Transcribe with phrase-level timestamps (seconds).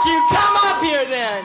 [0.00, 0.26] fuck you.
[0.30, 1.44] Come up here then.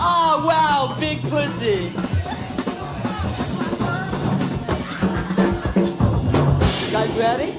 [0.00, 1.92] Oh, wow, big pussy.
[6.86, 7.52] You guys ready?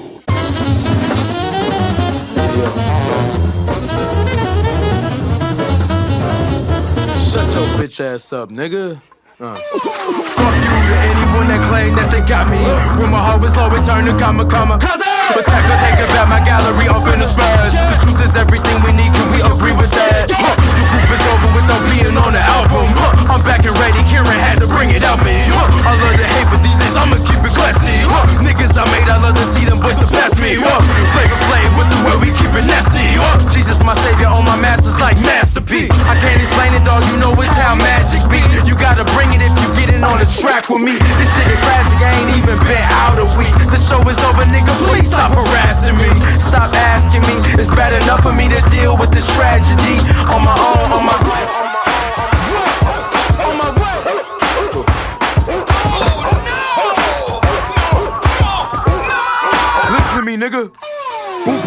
[7.30, 9.00] Shut your bitch ass up, nigga.
[9.38, 9.54] Uh.
[9.56, 12.58] Fuck you to anyone that claim that they got me.
[13.00, 14.78] When my heart was low, it turned to comma, comma.
[14.78, 17.72] Cause but take take about my gallery, I'm finna splash.
[17.72, 20.30] The truth is everything we need, can we agree with that?
[20.30, 20.69] Huh.
[21.10, 22.86] Group over without being on the album.
[22.94, 23.34] Huh.
[23.34, 25.34] I'm back and ready, Kieran had to bring it out me.
[25.50, 25.90] Huh.
[25.90, 27.98] I love to hate, but these days I'ma keep it classy.
[28.06, 28.22] Huh.
[28.38, 30.54] Niggas I made, I love to see them boys surpass me.
[30.54, 30.78] Huh.
[31.10, 33.02] Flavor flame with the way we keep it nasty.
[33.18, 33.42] Huh.
[33.50, 35.90] Jesus, my savior, all my masters like Master P.
[36.06, 38.38] I can't explain it, dog, you know it's how magic be.
[38.62, 40.94] You gotta bring it if you get in on the track with me.
[40.94, 43.50] This shit is classic, I ain't even been out a week.
[43.74, 46.10] The show is over, nigga, please stop harassing me.
[46.38, 47.34] Stop asking me.
[47.58, 49.98] It's bad enough for me to deal with this tragedy
[50.30, 51.42] on my own, on my way.
[56.82, 57.40] Oh,
[59.92, 60.70] Listen to me, nigga.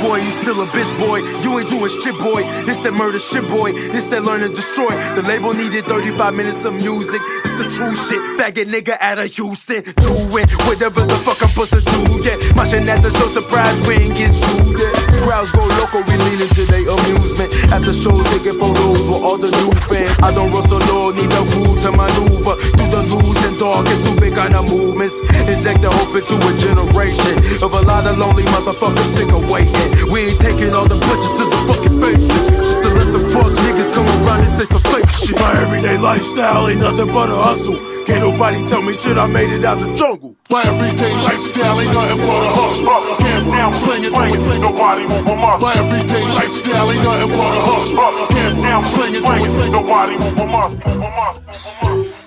[0.04, 1.24] Boy, you still a bitch boy.
[1.44, 2.44] You ain't doing shit, boy.
[2.68, 3.72] It's that murder shit, boy.
[3.72, 4.92] It's that learn to destroy.
[5.16, 7.22] The label needed 35 minutes of music.
[7.48, 8.20] It's the true shit.
[8.36, 9.80] Faggot nigga out of Houston.
[10.04, 12.20] Doing whatever the fuck I'm supposed to do.
[12.20, 14.76] Yeah, marching at the show, surprise, we ain't get sued.
[14.76, 14.92] Yeah.
[15.24, 17.48] Crowds go local, we lean into their amusement.
[17.72, 20.20] After shows, taking photos with all the new fans.
[20.20, 24.36] I don't run solo, need a crew to maneuver through the loose and darkest, stupid
[24.36, 25.16] kind of movements.
[25.48, 29.93] Inject the hope into a generation of a lot of lonely motherfuckers sick of waiting.
[30.12, 32.50] We ain't taking all the punches to the fucking faces.
[32.58, 35.40] Just to let some fuck niggas come around and say some fake shit.
[35.40, 37.78] My everyday lifestyle ain't nothing but a hustle.
[38.06, 40.36] Can't nobody tell me shit, I made it out the jungle.
[40.50, 43.18] My everyday lifestyle ain't nothing but a hustle.
[43.18, 45.62] Can't down, sling it, do it, nobody move from us.
[45.62, 48.28] My everyday lifestyle ain't nothing but a hustle.
[48.28, 52.23] Can't down, sling it, do it, nobody move from us.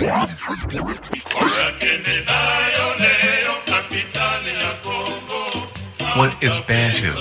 [0.00, 0.30] What
[6.42, 7.12] is Bantu?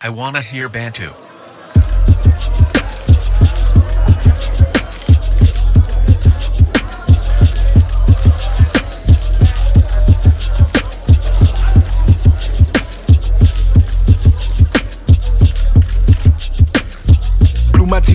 [0.00, 1.10] I wanna hear Bantu.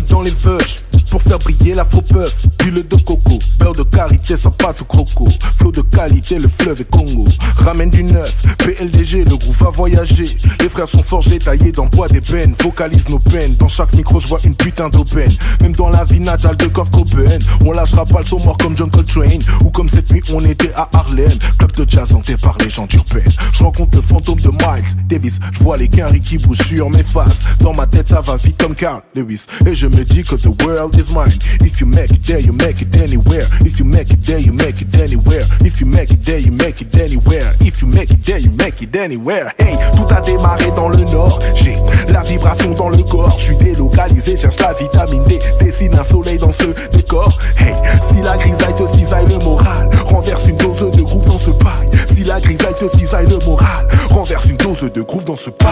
[0.10, 0.85] Dans les veuches
[1.28, 2.34] faire briller la faux puff.
[2.64, 5.28] Huile de coco, beurre de karité sans pâte ou croco.
[5.58, 7.26] Flot de qualité, le fleuve est Congo.
[7.58, 10.36] Ramène du neuf, PLDG, le groupe va voyager.
[10.60, 12.56] Les frères sont forgés, taillés dans bois d'ébène.
[12.60, 15.32] Vocalise nos peines, dans chaque micro je vois une putain d'aubaine.
[15.62, 18.76] Même dans la vie natale de Kurt Cobain, on lâchera pas le son mort comme
[18.76, 19.44] John Coltrane.
[19.64, 21.38] Ou comme cette nuit on était à Harlem.
[21.60, 23.32] Club de jazz hanté par les gens d'Urbaine.
[23.54, 25.40] Je rencontre le fantôme de Miles Davis.
[25.54, 27.40] Je vois les quinries qui bougent sur mes faces.
[27.60, 29.46] Dans ma tête ça va vite comme Carl Lewis.
[29.68, 32.82] Et je me dis que the world is If you make it there, you make
[32.82, 33.48] it anywhere.
[33.62, 35.44] If you make it there, you make it anywhere.
[35.62, 37.54] If you make it there, you make it anywhere.
[37.62, 39.54] If you make it there, you make it anywhere.
[39.58, 41.40] Hey, tout a démarré dans le nord.
[41.54, 41.78] J'ai
[42.10, 43.38] la vibration dans le corps.
[43.38, 45.40] Je suis délocalisé, cherche la vitamine D.
[45.62, 47.38] Dessine un soleil dans ce décor.
[47.60, 47.74] Hey,
[48.10, 51.90] si la grisaille te cisaille le moral, renverse une dose de groove dans ce paille.
[52.14, 55.66] Si la grisaille te cisaille le moral, renverse une dose de groove dans ce paille.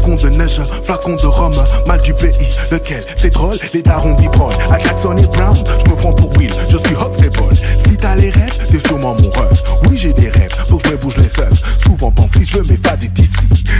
[0.00, 1.52] Flocon de neige, flacon de rhum,
[1.86, 3.02] mal du pays, lequel?
[3.16, 6.76] C'est drôle, les darons bibrolent, à Jackson et Brown, je me prends pour Will, je
[6.76, 7.56] suis hot stable.
[7.84, 9.62] Si t'as les rêves, t'es sûrement mon rêve.
[9.90, 11.28] Oui, j'ai des rêves, je me bouge les.
[11.76, 13.30] Souvent pensé, je d'ici.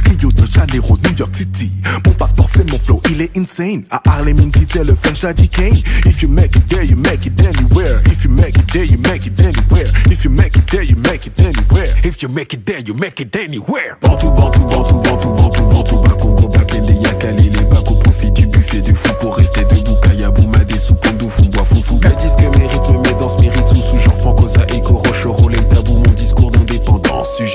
[0.07, 1.71] Rio de Janeiro, New York City.
[2.05, 3.85] Mon passeport, c'est mon flow, il est insane.
[3.91, 5.81] À Harlem, Indy, le French Daddy Kane.
[6.07, 8.01] If you make it there, you make it anywhere.
[8.07, 9.87] If you make it there, you make it anywhere.
[10.11, 11.95] If you make it there, you make it anywhere.
[12.03, 13.97] If you make it there, you make it anywhere.
[14.01, 17.50] Bantou, bantou, bantou, bantou, bantou, Bakongo, Bapende, Yakale, les Bako,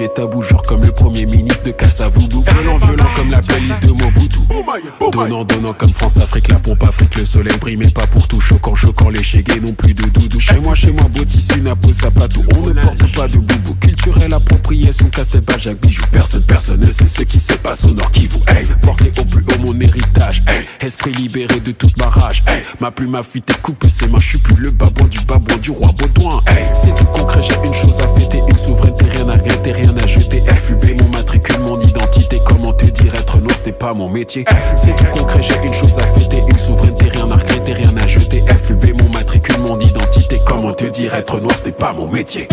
[0.05, 2.43] Sujet tabou, genre comme le premier ministre de Kassavoubou.
[2.43, 4.39] Violent, violent comme la playlist de Mobutu.
[5.11, 8.39] Donnant, donnant comme France-Afrique, la pompe Afrique, le soleil brille, mais pas pour tout.
[8.39, 10.39] Choquant, choquant, les chégués non plus de doudou.
[10.39, 12.41] Chez moi, chez moi, beau tissu, napo, sapato.
[12.55, 13.75] On ne porte pas de boubou.
[13.79, 16.03] Culturelle appropriation, casse-tête, pas Jacques Bijou.
[16.11, 18.41] Personne, personne ne sait ce qui se passe au nord qui vous.
[18.47, 20.43] Hey, porté au plus haut mon héritage.
[20.81, 22.43] esprit libéré de toute ma rage.
[22.79, 25.91] ma plume a fuité coupée, c'est ma je plus le babon du babon du roi
[25.97, 26.41] Baudouin.
[26.73, 30.07] c'est du concret, j'ai une chose à fêter, une souveraineté, rien à regretter, rien à
[30.07, 30.43] jeter.
[30.45, 31.54] FUB, mon matricule,
[33.65, 34.45] n'est pas mon métier.
[34.75, 38.07] C'est du concret, j'ai une chose à fêter, une souveraineté, rien à regretter, rien à
[38.07, 38.43] jeter.
[38.45, 42.47] FUB, mon matricule, mon identité, comment te dire être noir, n'est pas mon métier.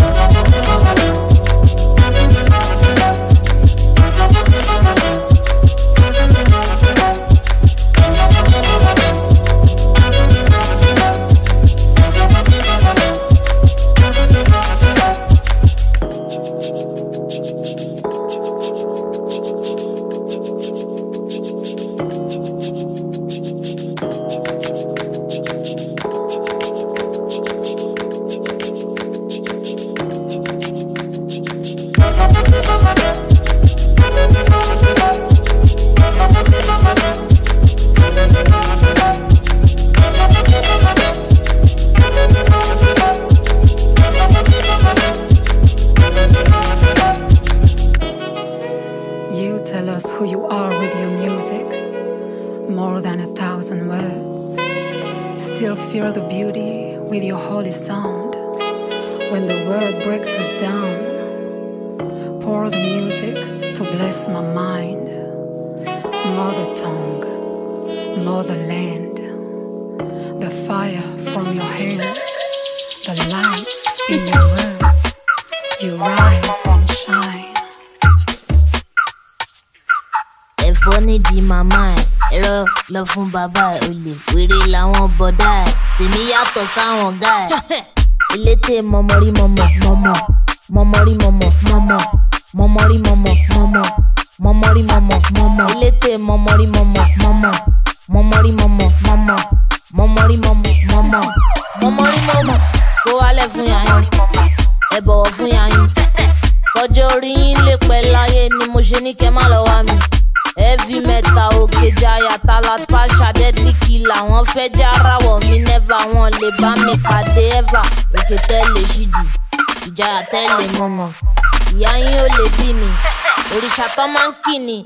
[124.59, 124.85] Ní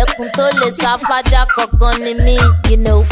[0.00, 2.36] ẹkùn tó lè sá fájà kankan ni mí
[2.70, 3.04] you know.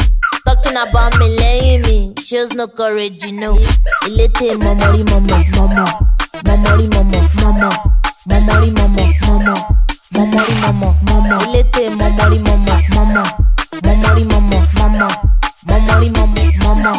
[0.45, 3.55] Talking about me lẹ́yìn mi shows no courage you know.
[4.07, 5.87] Elétè mọ̀mọ́rí mọ̀mọ́ mọ̀mọ́.
[6.47, 7.71] Mọ̀mọ́rí mọ̀mọ́ mọ̀mọ́.
[8.29, 9.57] Mọ̀mọ́rí mọ̀mọ́ mọ̀mọ́.
[10.13, 11.35] Mọmọrí mọmọ mọmọ.
[11.45, 13.23] Elétè mọmọrí mọmọ mọmọ.
[13.85, 15.07] Mọmọrí mọmọ mọmọ.
[15.69, 16.91] Mọmọrí mọmọ mọmọ.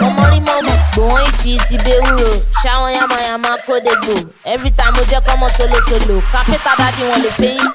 [0.00, 0.72] Mọmọrí mọmọ.
[0.94, 2.30] Gbòòwò ìtì ti bẹ́wúrò
[2.62, 4.14] ṣáwọn yamayama kódégbò
[4.44, 7.68] every time mo jẹ́ kọ́mọ solosolo kápẹ́tà dájú wọn lè fẹ́yìn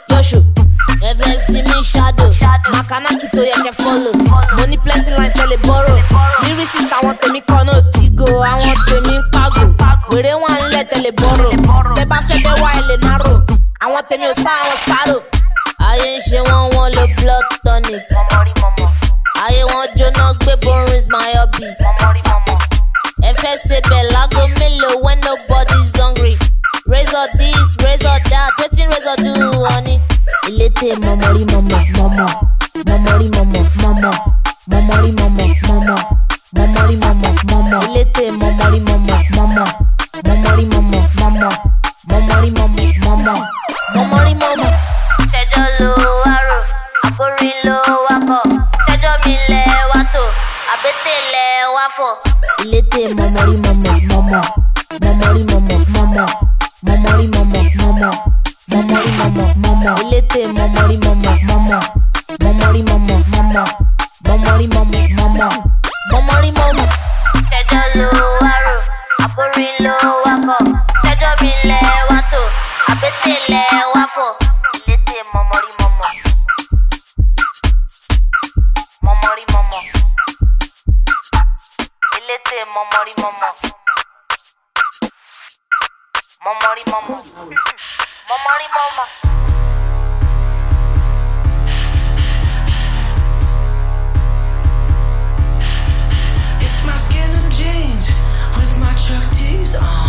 [3.84, 4.12] makanaki tó yẹ kẹ́ fọ́lò
[4.58, 5.98] mo ní plenty lines tẹ́lẹ̀ bọ́rọ̀
[6.44, 9.64] lyricist àwọn tèmi kan náà ti go àwọn tèmi ń pàgò
[10.12, 11.52] wèrè wọn ń lẹ̀ tẹ́lẹ̀ bọ́rọ̀
[11.96, 13.32] tẹ́ bá fẹ́ bẹ́ wá ẹ lè náró
[13.86, 15.18] àwọn tèmi ò sá àwọn sáró.
[15.90, 18.04] ayé ń ṣe wọ́n wọ́n lo blood tonic.
[19.46, 21.68] ayé wọn jóná gbé boring is my hobby.
[23.30, 24.04] ẹ fẹ́ ṣe bẹ̀
[24.60, 26.36] mélòó when nobody's hungry.
[26.88, 29.34] razor this razor that wetin razor do
[29.68, 29.98] honey.
[30.48, 32.55] elétè mọ̀mọ́rí mọ̀mọ́ mọ̀mọ́
[32.96, 34.14] mọ̀mọ́rí mọ̀mọ́ mọ̀mọ́
[34.72, 35.98] mọ̀mọ́rí mọ̀mọ́ mọ̀mọ́
[36.56, 39.68] mọ̀mọ́rí mọ̀mọ́ mọ̀mọ́ elétè mọ̀mọ́rí mọ̀mọ́ mọ̀mọ́
[40.26, 41.52] mọ̀mọ́rí mọ̀mọ́ mọ̀mọ́
[42.10, 43.38] mọ̀mọ́rí mọ̀mọ́ mọ̀mọ́
[43.96, 44.72] mọ̀mọ́rí mọ̀mọ́.
[45.32, 45.92] ṣẹjọ́ ló
[46.24, 46.58] wá rò
[47.08, 48.42] àkórí ló wá kọ̀
[48.88, 50.24] ṣẹjọ́ mi lẹ̀ wá tò
[50.74, 52.12] àbẹ́tẹ̀ lẹ̀ wá fọ̀.
[52.64, 54.44] ìlétè mọ̀mọ́rí mọ̀mọ́ mọ̀mọ́
[55.04, 56.28] mọ̀mọ́rí mọ̀mọ́ mọ̀mọ́
[56.86, 58.12] mọ̀mọ́rí mọ̀mọ́ mọ̀mọ́
[58.72, 61.82] mọ̀mọ́rí mọ̀mọ́ mọ̀mọ́ ìlétè mọ̀mọ́rí mọ̀mọ́ mọ̀mọ́
[62.44, 63.66] mọ̀mọ́rí mọ̀mọ́ mọ̀mọ́
[64.28, 65.50] mọ̀mọ́rí mọ̀mọ́ mọ̀mọ́
[66.12, 66.88] mọ̀mọ́rí mọ̀mọ́.
[67.50, 68.08] ṣẹjọ́ ló
[68.42, 68.76] wá rò
[69.24, 70.60] àkórí ló wá kọ̀.
[71.04, 72.42] Ṣẹjọ́ mi lẹ̀ wá tò
[72.92, 74.30] àbẹ́tẹ̀ lẹ̀ wá fọ̀.
[74.78, 76.10] ìlétè mọ̀mọ́rí mọ̀mọ́
[79.06, 79.82] mọ̀mọ́rí mọ̀mọ́
[82.18, 83.52] ìlétè mọ̀mọ́rí mọ̀mọ́
[86.46, 87.18] mọ̀mọ́rí mọ̀mọ́
[88.30, 89.08] mọ̀mọ́rí mọ̀mọ́.
[99.82, 100.05] On.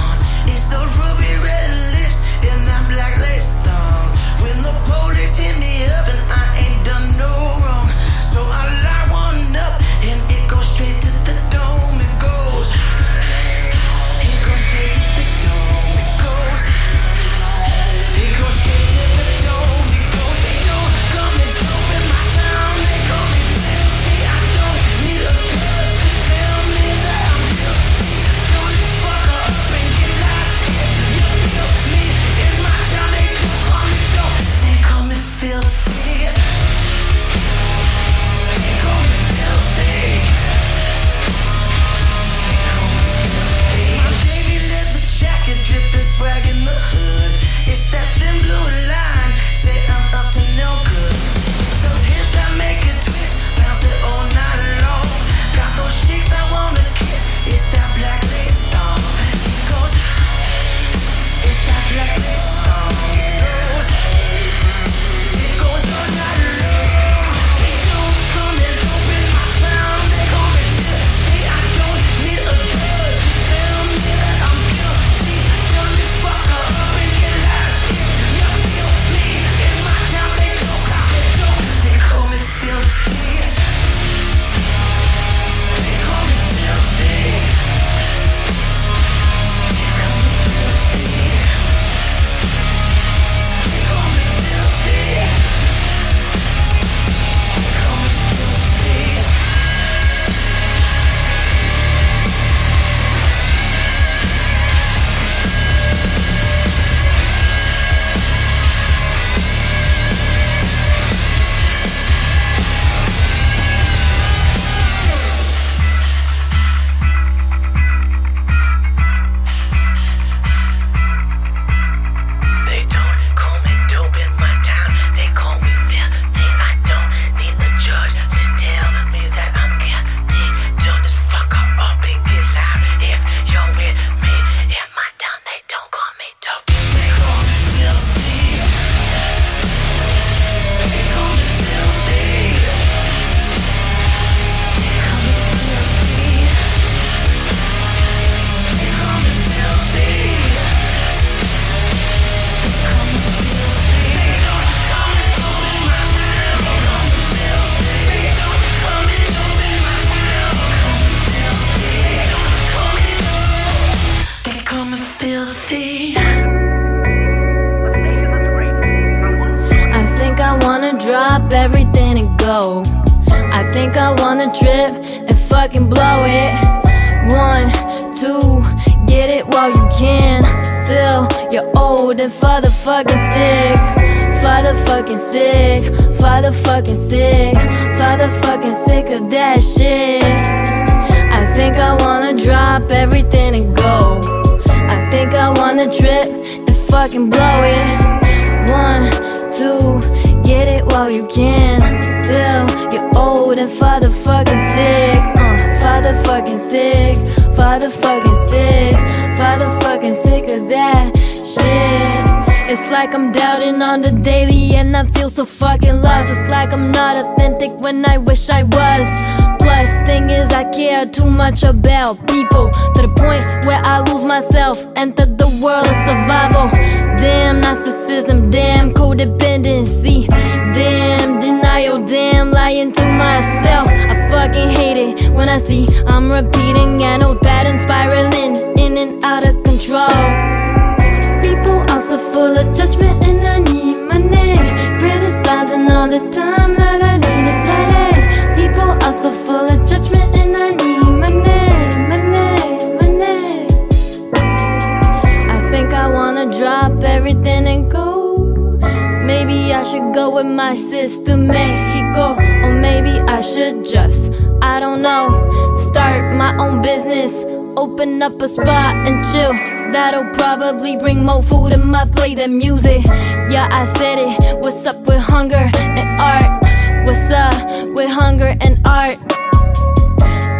[260.12, 262.34] Go with my sister Mexico,
[262.64, 264.32] or maybe I should just,
[264.62, 267.44] I don't know, start my own business,
[267.76, 269.52] open up a spot and chill.
[269.92, 273.04] That'll probably bring more food in my plate than music.
[273.04, 274.58] Yeah, I said it.
[274.60, 277.06] What's up with hunger and art?
[277.06, 279.18] What's up with hunger and art?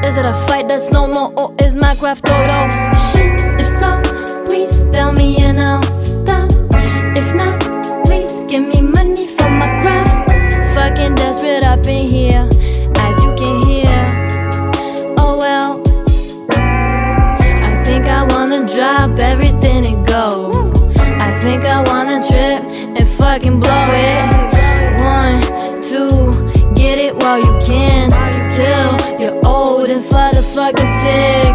[0.07, 2.69] Is it a fight that's normal or is my craft total?
[3.11, 5.86] Shit, if so, please tell me and I'll
[23.47, 25.01] fucking blow it.
[25.01, 28.11] One, two, get it while you can.
[28.57, 31.55] Till you're old and father fucking sick.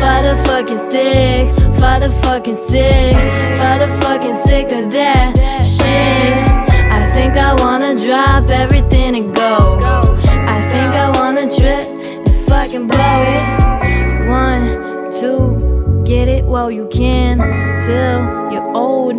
[0.00, 1.54] Father fucking sick.
[1.78, 3.14] Father fucking sick.
[3.58, 6.46] Father fucking sick of that shit.
[6.92, 9.78] I think I wanna drop everything and go.
[9.82, 11.84] I think I wanna trip
[12.26, 14.28] and fucking blow it.
[14.28, 17.38] One, two, get it while you can.
[17.86, 18.65] Till you're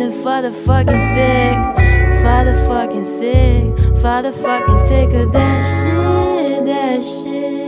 [0.02, 1.56] and father fucking sick.
[2.22, 3.96] Father fucking sick.
[4.02, 7.67] Father fucking sick of that shit, that shit.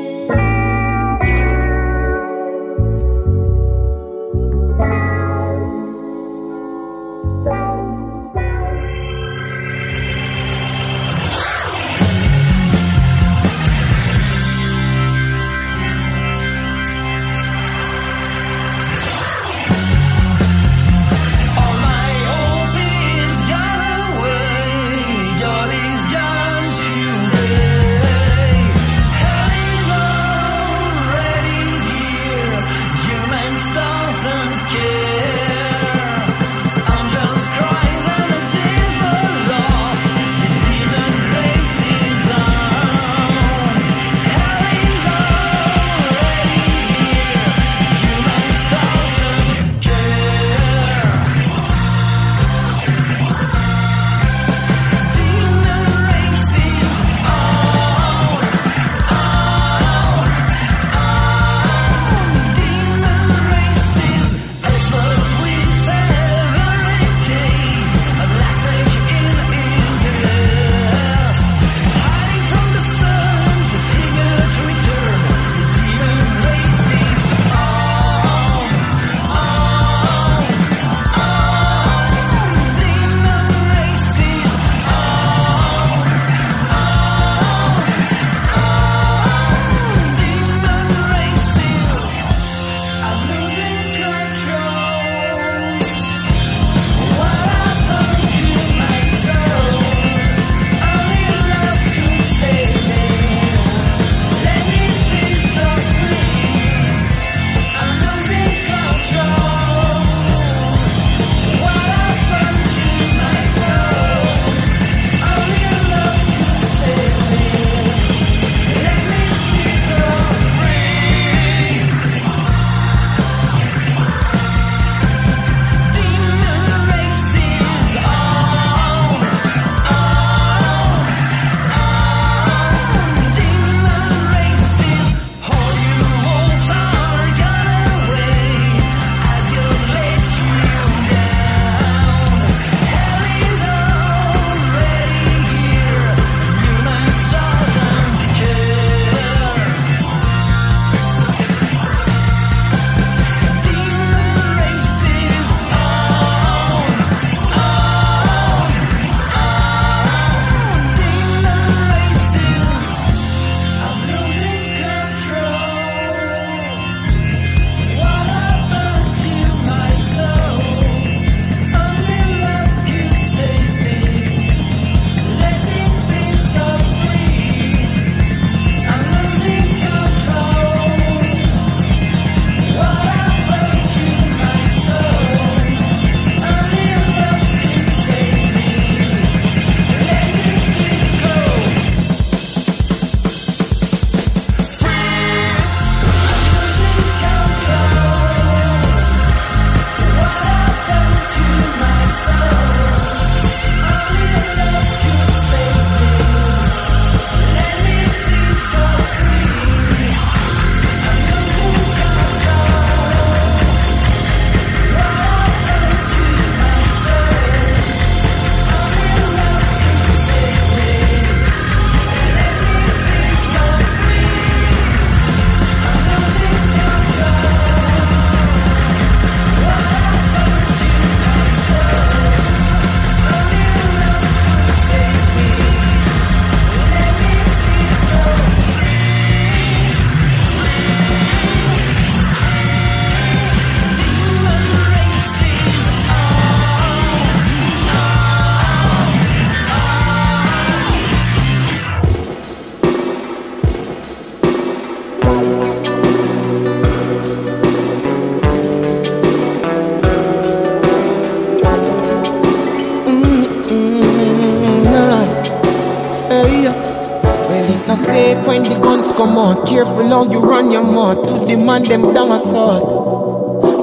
[269.40, 269.66] Out.
[269.66, 272.84] Careful how you run your mouth to demand them down assault.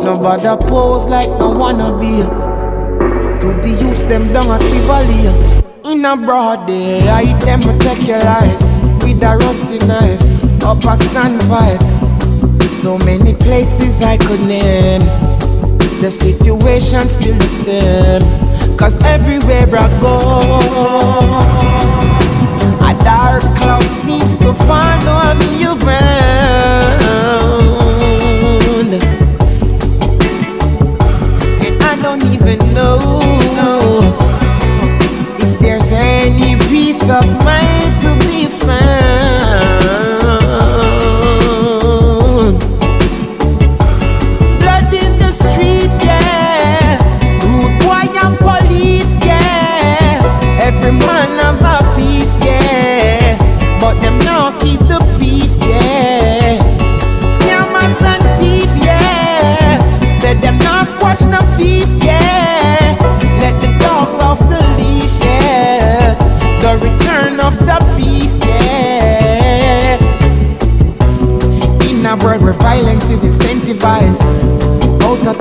[0.03, 2.21] Nobody pose like no wanna be.
[3.41, 5.91] To the youths them down at Tivoli.
[5.91, 8.59] In a broad day, I them protect your life
[9.03, 10.21] with a rusty knife.
[10.63, 11.41] Up a stand.
[12.81, 15.01] So many places I could name.
[16.01, 18.77] The situation still the same.
[18.77, 20.19] Cause everywhere I go,
[22.13, 22.16] a
[23.39, 27.03] dark cloud seems to follow me around.
[31.65, 32.97] And I don't even know
[35.39, 37.76] if there's any peace of mind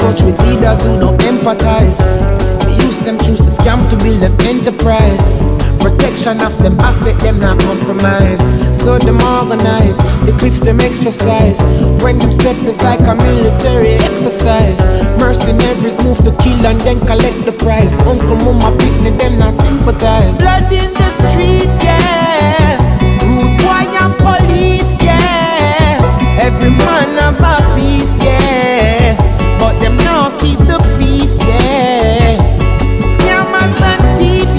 [0.07, 1.99] touch with leaders who don't empathize.
[2.65, 5.27] They use them, choose to scam to build them enterprise.
[5.83, 8.43] Protection of them asset, them not compromise.
[8.71, 9.99] So them organize,
[10.39, 11.59] clips them exercise.
[12.03, 14.79] When them step is like a military exercise.
[15.19, 17.95] Mercenaries move to kill and then collect the prize.
[18.07, 20.39] Uncle, mama, picnic, them not sympathize.
[20.39, 22.79] Blood in the streets, yeah.
[23.27, 23.87] Rude boy
[24.23, 25.99] police, yeah.
[26.41, 28.46] Every man have a piece, yeah.
[30.27, 32.37] Keep the peace, yeah.
[33.15, 33.75] Scammers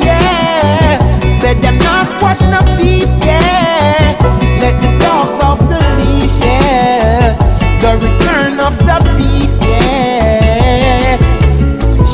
[0.02, 1.40] yeah.
[1.40, 4.16] Said now squash no beef, yeah.
[4.62, 7.36] Let the dogs off the leash, yeah.
[7.82, 11.18] The return of the beast, yeah.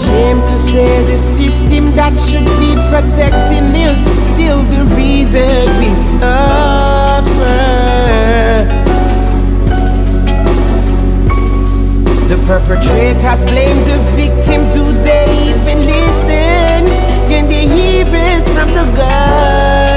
[0.02, 4.02] Shame to say the system that should be protecting is
[4.34, 6.83] still the reason we suffer.
[12.46, 14.72] Perpetrators blame the victim.
[14.74, 16.86] Do they even listen?
[17.28, 19.94] Can they hear us from the gutter?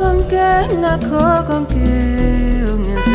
[0.00, 0.50] con que
[0.82, 0.98] na
[1.48, 3.05] con que un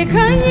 [0.00, 0.49] যেখানে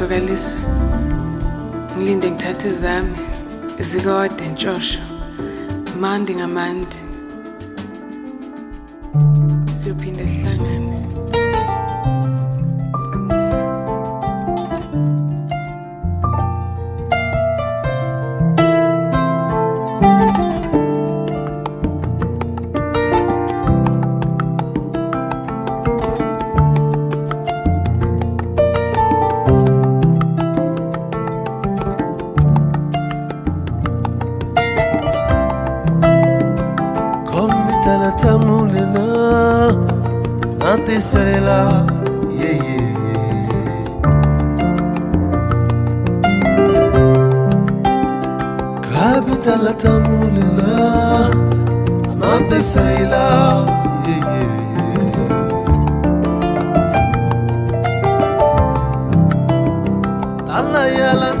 [0.00, 0.58] sokalisa
[1.96, 3.16] ngilinde ngithathe zami
[3.88, 5.00] zikode ntshosho.
[6.00, 6.99] Mandi ngamandi.
[52.60, 53.64] Nante serela,
[54.06, 54.60] yeah yeah.
[60.98, 61.39] Yala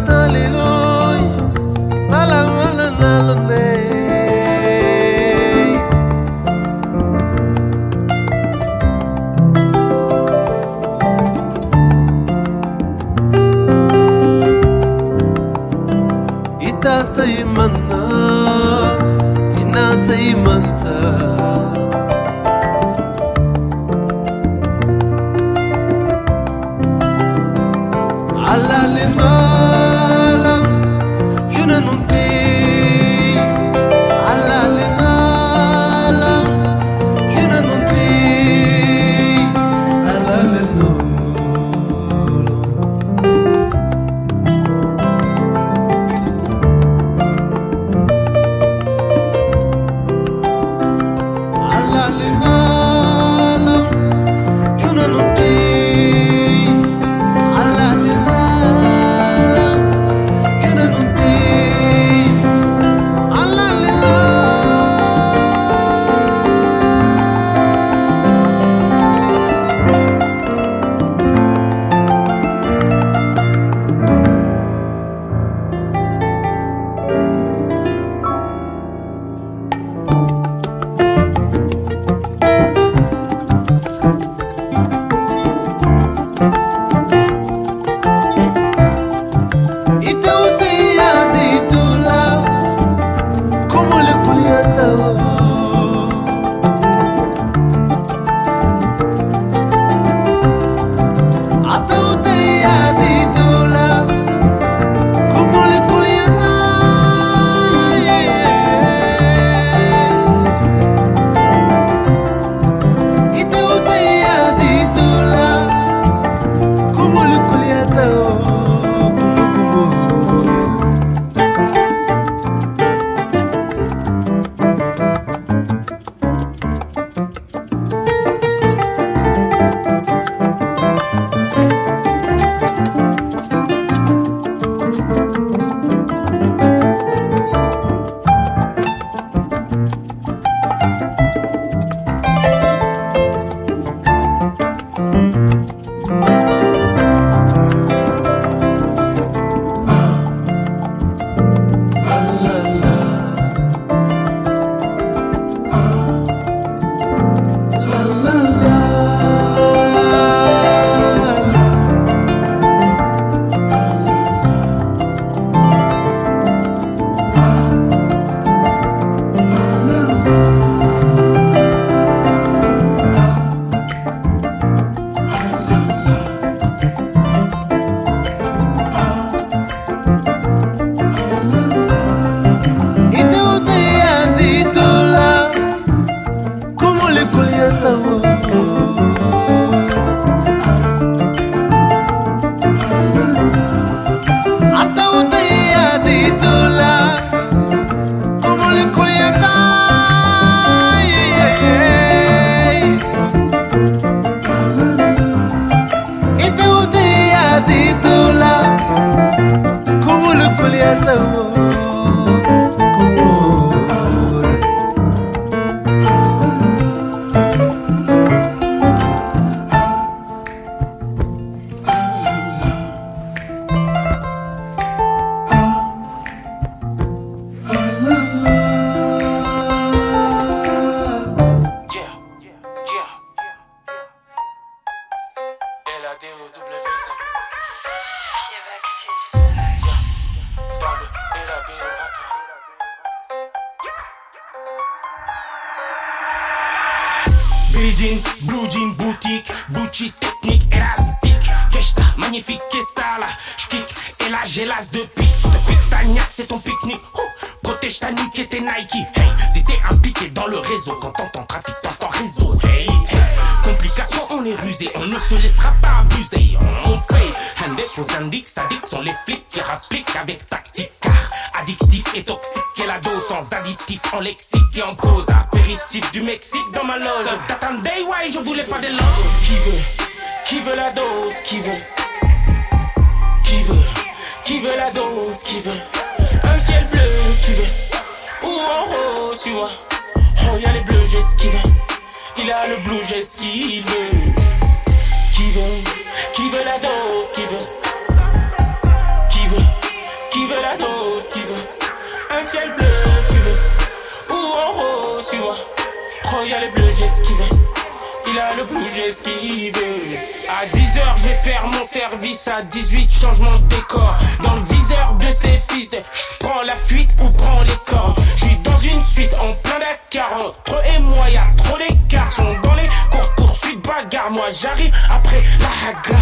[325.60, 326.18] la hagra.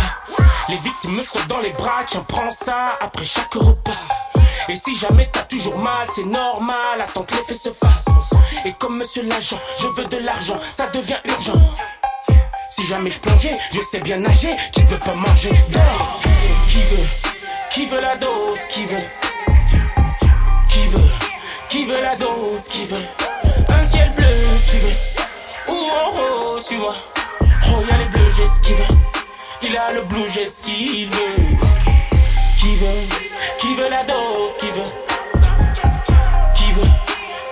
[0.69, 2.03] Les victimes me sautent dans les bras.
[2.07, 3.93] Tiens, prends ça après chaque repas.
[4.69, 7.01] Et si jamais t'as toujours mal, c'est normal.
[7.01, 8.05] Attends que l'effet se fasse.
[8.65, 11.61] Et comme monsieur l'agent, je veux de l'argent, ça devient urgent.
[12.71, 14.55] Si jamais je plongeais, je sais bien nager.
[14.73, 16.21] Qui veut pas manger d'or
[16.69, 17.07] Qui veut
[17.71, 19.05] Qui veut la dose Qui veut?
[20.69, 21.11] Qui veut
[21.69, 23.07] Qui veut la dose Qui veut?
[23.71, 24.27] Un ciel bleu
[24.67, 25.73] Qui veut?
[25.73, 26.95] Ou en haut, tu vois?
[27.71, 28.85] Oh, y'a les bleus, j'esquive.
[29.61, 31.11] Il a le blue, j'esquive.
[32.61, 33.09] Qui veut
[33.59, 34.83] Qui veut la dose Qui veut.
[36.55, 36.91] Qui veut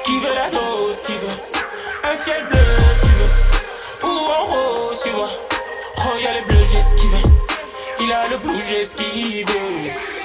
[0.05, 2.11] Qui veut la dose Qui veut.
[2.11, 2.61] Un ciel bleu
[3.03, 4.09] Tu veux.
[4.09, 5.31] Ou en haut Tu vois.
[6.09, 7.17] Oh y'a les bleus j'esquive
[8.01, 10.16] Il a le blue j'esquive Twitch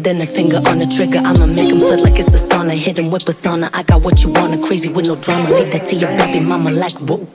[0.00, 1.18] Slicker than a finger on the trigger.
[1.18, 2.72] I'ma make him sweat like it's a sauna.
[2.72, 3.68] Hit him with persona.
[3.72, 4.58] I got what you wanna.
[4.58, 5.50] Crazy with no drama.
[5.50, 7.26] Leave that to your baby mama like whoa.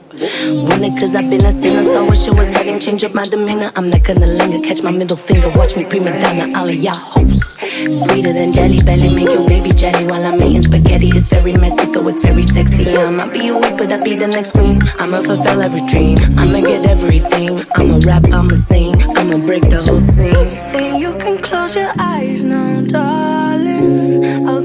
[0.68, 1.84] Want it cause I've been a sinner.
[1.84, 2.78] So wish it was heading.
[2.78, 3.70] Change up my demeanor.
[3.76, 4.60] I'm not gonna linger.
[4.66, 5.50] Catch my middle finger.
[5.50, 6.46] Watch me prima donna.
[6.72, 7.56] Y'all hosts.
[8.04, 9.14] Sweeter than jelly belly.
[9.14, 11.08] Make your baby jelly while I'm eating spaghetti.
[11.08, 12.84] It's very messy, so it's very sexy.
[12.84, 14.78] Yeah, I might be a awake, but I be the next queen.
[14.98, 16.18] I'ma fulfill every dream.
[16.38, 17.58] I'ma get everything.
[17.76, 18.95] I'ma rap, I'ma sing.
[19.26, 20.36] I'ma break the whole scene.
[20.78, 24.24] And you can close your eyes now, darling.
[24.46, 24.62] I'll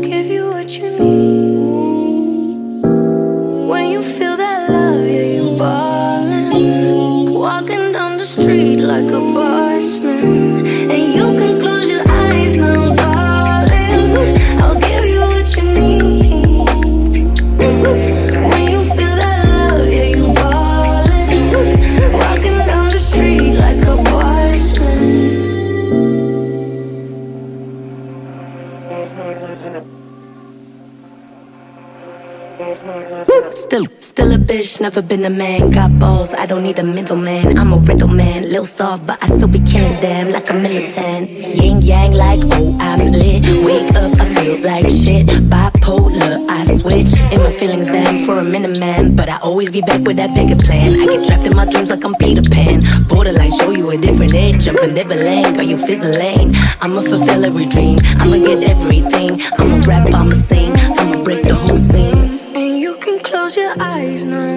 [34.81, 35.69] never been a man.
[35.69, 37.57] Got balls, I don't need a middleman.
[37.57, 41.29] I'm a riddle man, little soft, but I still be killing them like a militant.
[41.29, 43.45] Yin yang, like oh I'm lit.
[43.63, 45.27] Wake up, I feel like shit.
[45.51, 49.15] Bipolar, I switch in my feelings then for a minute, man.
[49.15, 50.99] But I always be back with that bigger plan.
[50.99, 52.81] I get trapped in my dreams like I'm Peter Pan.
[53.07, 54.65] Borderline, show you a different edge.
[54.65, 56.55] Jumping Neverland, got you fizzling.
[56.81, 57.99] I'ma fulfill every dream.
[58.17, 59.37] I'ma get everything.
[59.59, 60.75] I'ma rap, I'ma sing.
[60.97, 62.39] I'ma break the whole scene.
[62.55, 64.50] And you can close your eyes now,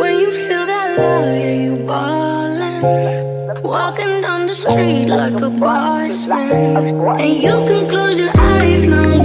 [0.00, 3.62] When you feel that love, yeah, you ballin'.
[3.62, 6.76] Walking down the street like a boss man.
[6.76, 9.24] And you can close your eyes now,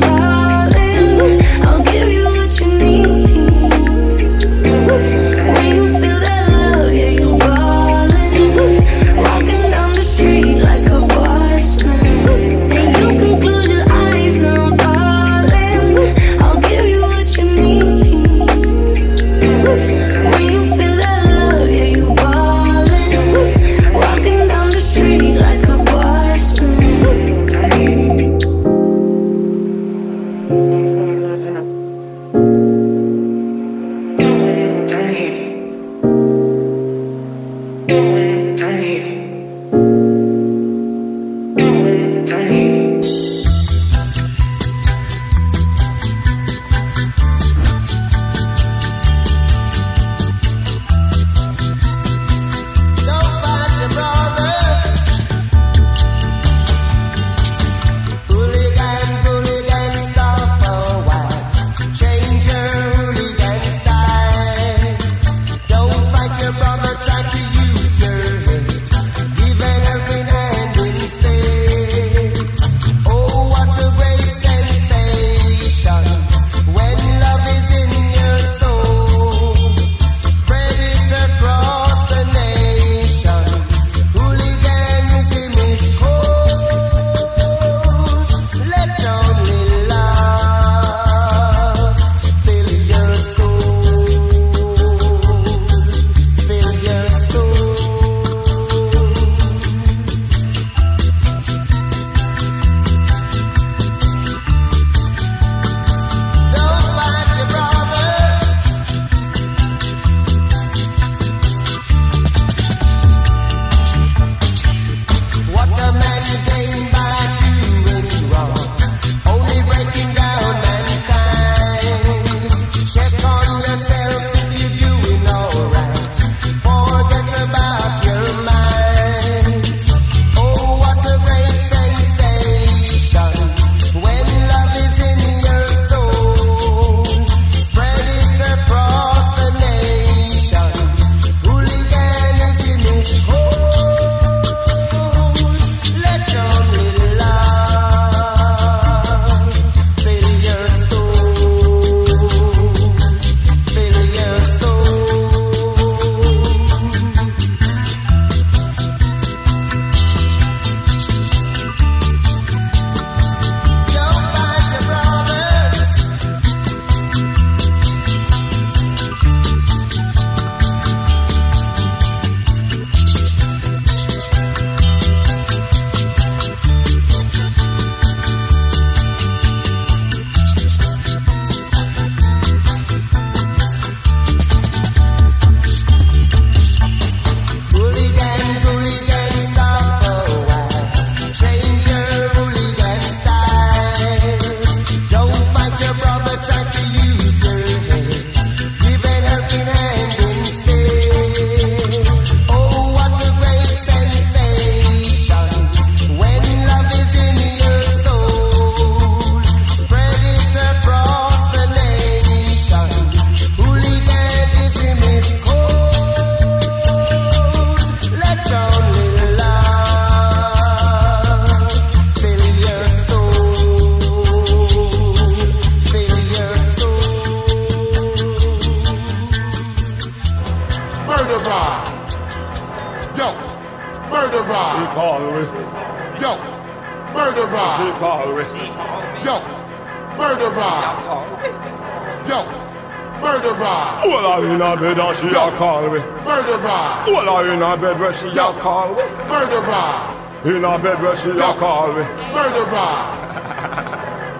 [250.46, 252.00] In a bed where she a call me.
[252.32, 252.96] Murderer.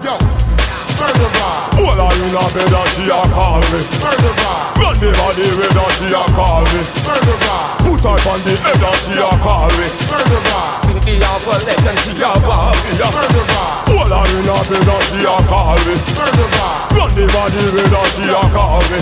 [0.00, 0.16] Yo,
[0.96, 1.52] murderer.
[1.76, 3.84] All I in a bed and she a call me.
[4.00, 4.80] Murderer.
[4.80, 6.80] Run the body her she a call me.
[7.04, 7.84] Murderer.
[7.84, 9.92] Put her on the head and she a call me.
[10.08, 10.80] Murderer.
[10.88, 12.96] Sing the half a leg and she a ball me.
[12.96, 13.68] Murderer.
[13.92, 16.00] All I in a bed and she a call me.
[16.16, 16.99] Murderer.
[17.20, 18.96] The body with her she a call me.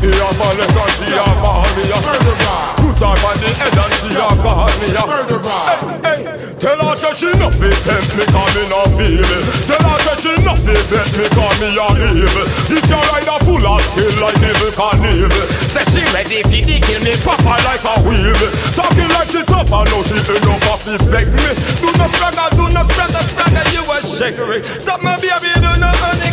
[0.00, 1.88] The half a leg and she a ball me.
[1.88, 2.60] Murderer.
[2.76, 4.88] Put her on the head and she a call me.
[4.92, 5.80] Murderer.
[6.04, 6.20] Hey,
[6.60, 9.44] tell her that she not fit tempt me cause me not feel it.
[9.64, 11.88] Tell her that she not fit bet me cause me a
[12.20, 12.44] evil.
[12.68, 15.48] If you ride a full of skill like Evel Knievel.
[15.72, 18.36] Say she ready for the kill me proper like a wheel.
[18.76, 21.48] Talking like she tough and know she ain't no puppy beg me.
[21.80, 24.60] Do not spragger, do not spragger, spragger, you a shakery.
[24.80, 26.28] Stop my baby, do not honey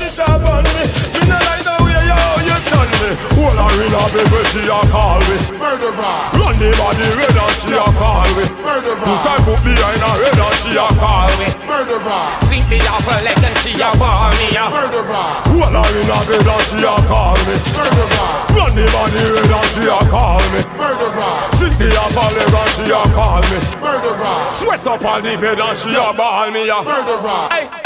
[0.00, 0.84] color, she tap on me.
[1.12, 3.10] Me no like the way you, you turn me.
[3.36, 5.36] Hold her in a bed she a call me.
[5.58, 6.16] Murderer.
[6.36, 8.44] Run the body red and she a call me.
[8.64, 9.04] Murderer.
[9.04, 11.48] Put her foot behind her head and she a call me.
[11.66, 12.22] Murderer.
[12.48, 14.48] Sink me off her leg and she a ball me.
[14.56, 15.26] Murderer.
[15.52, 17.54] Hold her in a bed and she a call me.
[17.76, 18.30] Murderer.
[18.56, 20.60] Run the body red and she a call me.
[20.80, 21.32] Murderer.
[21.56, 23.58] Sink me off her leg and she a call me.
[23.84, 24.36] Murderer.
[24.52, 26.66] Sweat up on the bed and she a ball me.
[26.66, 27.48] Murderer.
[27.52, 27.79] Hey, hey.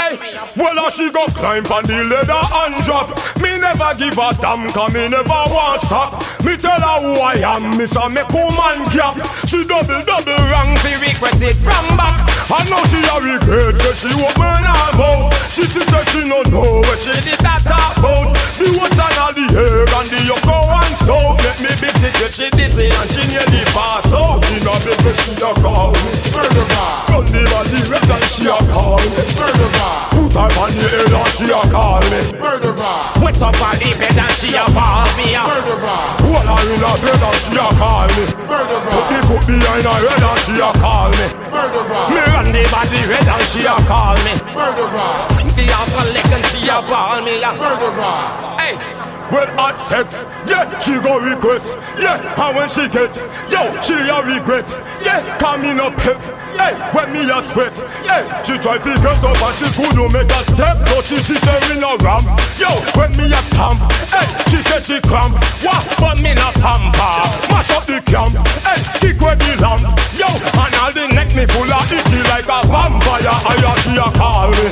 [0.65, 3.13] Well, she go climb on the ladder and drop.
[3.37, 6.17] Me never give a damn, cause me never want stop.
[6.41, 9.13] Me tell her who I am, me say make woman gap.
[9.45, 12.17] She double, double wrong, fi request it from back.
[12.49, 15.29] I know she a regret, say she open her mouth.
[15.53, 18.33] She see say she no know what she did that about.
[18.57, 21.37] The woods and the hair and the yoko and stove.
[21.45, 24.41] Make me be sick, she dizzy and she nearly pass out.
[24.49, 25.93] She no beg me, she a call.
[26.33, 26.89] Murderer.
[27.13, 28.97] Run the body red and she a call.
[29.37, 30.14] Murderer.
[30.35, 32.19] Her on the and she a call me.
[32.35, 32.75] Murderer.
[33.23, 35.31] Wet up on the bed and she a call me.
[35.31, 35.95] Murderer.
[36.27, 38.27] Hold her in a bed and she a call me.
[38.43, 38.83] Murderer.
[38.91, 41.54] Put the foot behind her head and she a call me.
[41.55, 42.11] Murderer.
[42.11, 44.35] Me run the body red and she a call me.
[44.51, 45.31] Murderer.
[45.31, 47.39] Sink the a leg and she a ball me.
[47.39, 48.59] Murderer.
[48.59, 49.05] Hey.
[49.31, 53.09] Well, hot sex, yeah, she go request, yeah, and when she get,
[53.49, 54.69] yo, she a regret,
[55.01, 56.21] yeah, come in a pet,
[56.53, 57.73] hey, when me a sweat,
[58.05, 61.41] yeah, she try to get up and she couldn't make a step, but she see
[61.41, 62.21] say me no ram,
[62.61, 63.81] yo, when me a stamp,
[64.13, 65.33] hey, she said she cramp,
[65.65, 67.17] what, but me no pamper,
[67.49, 69.81] mash up the camp, hey, kick where the lamp,
[70.13, 74.07] yo, and all the neck me full of icky like a vampire, I she a
[74.17, 74.67] call me,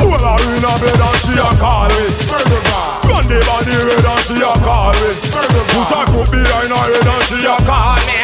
[0.00, 2.38] hold her in a bed and she a call me.
[3.18, 5.10] Run the body red and she a call me
[5.74, 8.14] Put her foot behind her head and she a call me.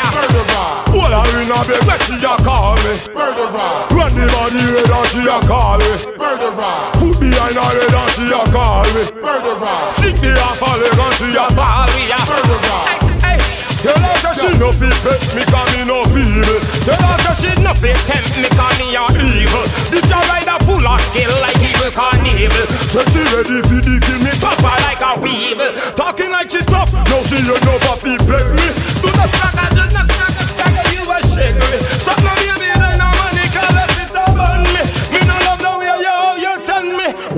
[0.95, 2.93] Hold her in a bed where she a call me.
[3.11, 5.93] Run the body red and she a call me.
[7.01, 9.03] Foot behind her head and she a call me.
[9.91, 13.04] Sick the half a leg and she a ball me
[13.85, 16.57] Tell her that she no fit pet me cause me no feeble
[16.89, 19.61] Tell her that she no fit tempt me cause me a evil.
[19.93, 22.65] This a rider full of skill like Evel Knievel.
[22.89, 25.69] So she ready for the kill me papa like a weevil.
[25.93, 28.69] Talking like she tough, no she ain't no puppy beg me.
[29.05, 31.77] Do not stagger, do not stagger, stagger, you a shake me.
[32.01, 32.74] Stop no baby,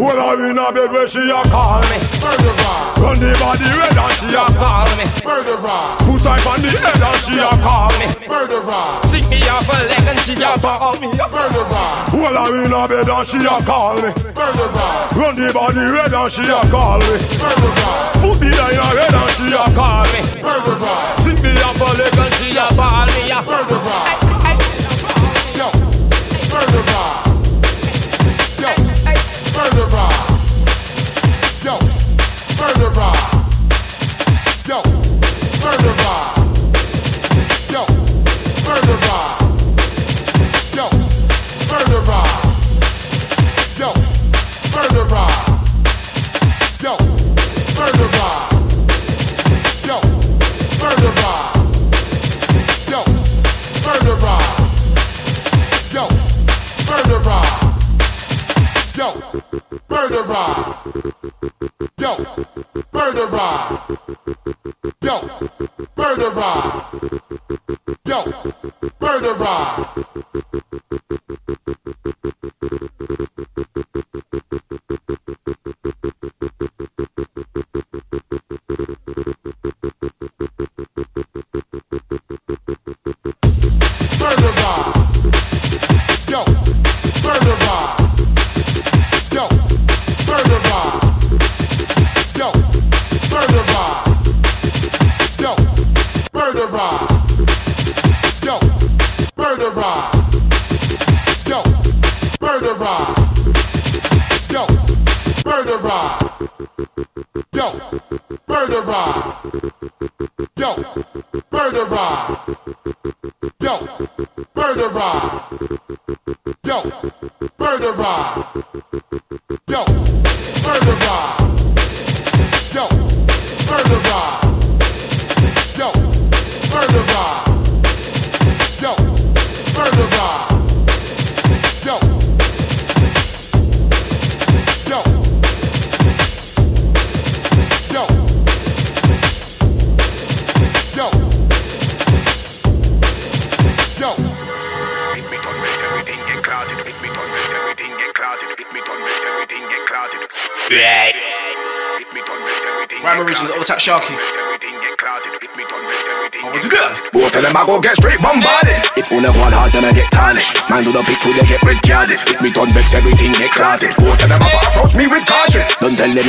[0.06, 2.94] Hold her in a bed where she a call me Murderer.
[3.02, 5.98] Run the body red and she a call me Murderer.
[6.06, 9.02] Put her on the head and she a call me Murderer.
[9.02, 11.90] Sink me off her leg and she a ball me Murderer.
[12.14, 15.10] Hold her in a bed and she a call me Murderer.
[15.18, 17.98] Run the body red and she a call me Murderer.
[18.22, 21.18] Foot behind her head and she a call me Murderer.
[21.18, 24.25] Sink me off her leg and she a ball me Murderer.
[35.66, 36.36] Murderer.
[37.72, 37.86] Yo.
[38.64, 39.36] Murderer.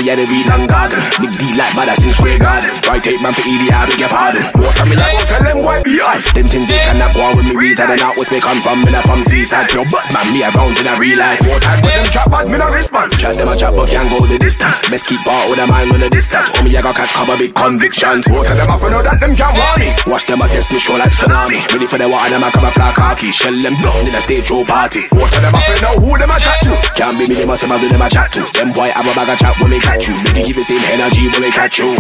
[0.07, 1.03] Yeah they read and garden.
[1.19, 2.71] Big D like Madison Square Garden.
[2.87, 4.43] Right take man for EDI, I beg your pardon.
[4.55, 6.23] Of me I go tell them why be I.
[6.31, 8.87] Them thing they cannot go with me retard and out with me come from.
[8.87, 11.43] Me not from seaside pure, but man me around in a real life.
[11.43, 12.86] Four time with them chat, but me no response.
[13.27, 14.87] Chat them a chat, but can't go the distance.
[14.87, 16.47] Best keep part with a mind on the distance.
[16.55, 18.23] For me I got catch cover big convictions.
[18.23, 19.91] Of them I know that them can't want me.
[20.07, 21.59] Watch them a test me show like tsunami.
[21.67, 23.35] Ready for the water, them a come a fly khaki.
[23.35, 25.11] Shell them down in a stage show party.
[25.11, 26.73] Of them I know who them a chat to.
[26.95, 28.47] Can't be me, them a some of them a chat to.
[28.55, 30.15] Them boy have a bag of chat when they catch you.
[30.31, 31.99] Make you keep the same energy when they catch you.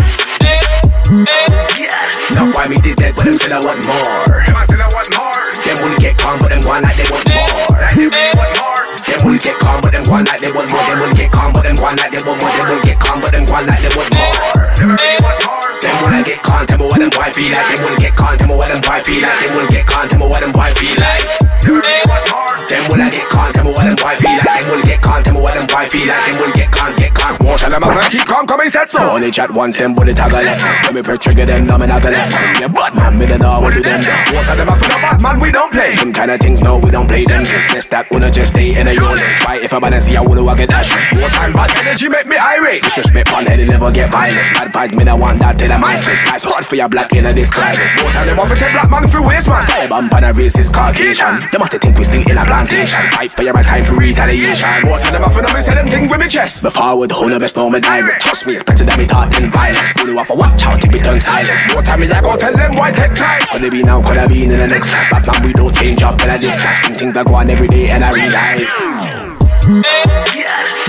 [1.75, 2.07] Yeah.
[2.39, 4.47] Now why me did that, but them said I want more.
[4.47, 5.43] Them I said I want more.
[5.59, 7.75] Them only get calm, but them on like they want more.
[7.75, 8.36] Like they
[9.27, 9.37] more.
[9.37, 10.83] Get calm, but them go on like they want more.
[10.87, 12.51] Them only get calm, but them go on like they want more.
[12.51, 14.67] Them only get calm, but them go on like they want more.
[14.77, 17.75] Them wanna get calm, tell me what them boy feel like.
[17.75, 19.47] Them wanna get calm, tell me what them boy feel like.
[19.47, 21.23] Them wanna get calm, tell me what them boy feel like.
[21.61, 22.46] Them really want.
[22.67, 24.61] Them wanna get calm, tell me what them boy feel like.
[24.61, 26.19] Them wanna get calm, tell me what them boy feel like.
[26.27, 27.33] Them wanna get calm, get calm.
[27.39, 28.99] Won't tell them I'm gonna keep calm, come and said so.
[28.99, 30.43] Only chat once, them bullet taggle.
[30.43, 32.17] Let me press trigger them, no me not gonna.
[32.59, 33.99] Yeah, but man, me don't know what to them.
[34.35, 35.95] Won't tell them I feel a bad man, we don't play.
[35.95, 37.39] Them kind of things, no, we don't play them.
[37.71, 39.19] Just that wanna just stay in a yard.
[39.39, 40.91] Try if I wanna see, I wanna walk it dash.
[41.15, 42.83] More time, bad energy make me irate.
[42.83, 44.73] Disrespect on head, and never get violent.
[44.73, 46.03] Fight, me not want that till I'm ice.
[46.03, 47.79] It's hard for your black in a this climate.
[48.03, 49.63] Won't tell them off it, take black man through waste man.
[49.63, 51.39] Taliban pan a racist Caucasian.
[51.51, 53.01] They must think we still in a plantation.
[53.13, 54.65] Fight for your right time for retaliation.
[54.89, 56.63] Won't tell them off it, say them thing with me chest.
[56.63, 58.21] Me forward, who no best know me direct.
[58.23, 59.93] Trust me, it's better than me thought in violence.
[60.01, 61.53] Who know off a watch out to be done silent.
[61.73, 63.41] More time me I go tell them why take time.
[63.51, 65.09] Could it be now, could I be in the next life?
[65.11, 67.67] But man, we don't change up, but I just some things that go on every
[67.67, 68.73] day and I real life.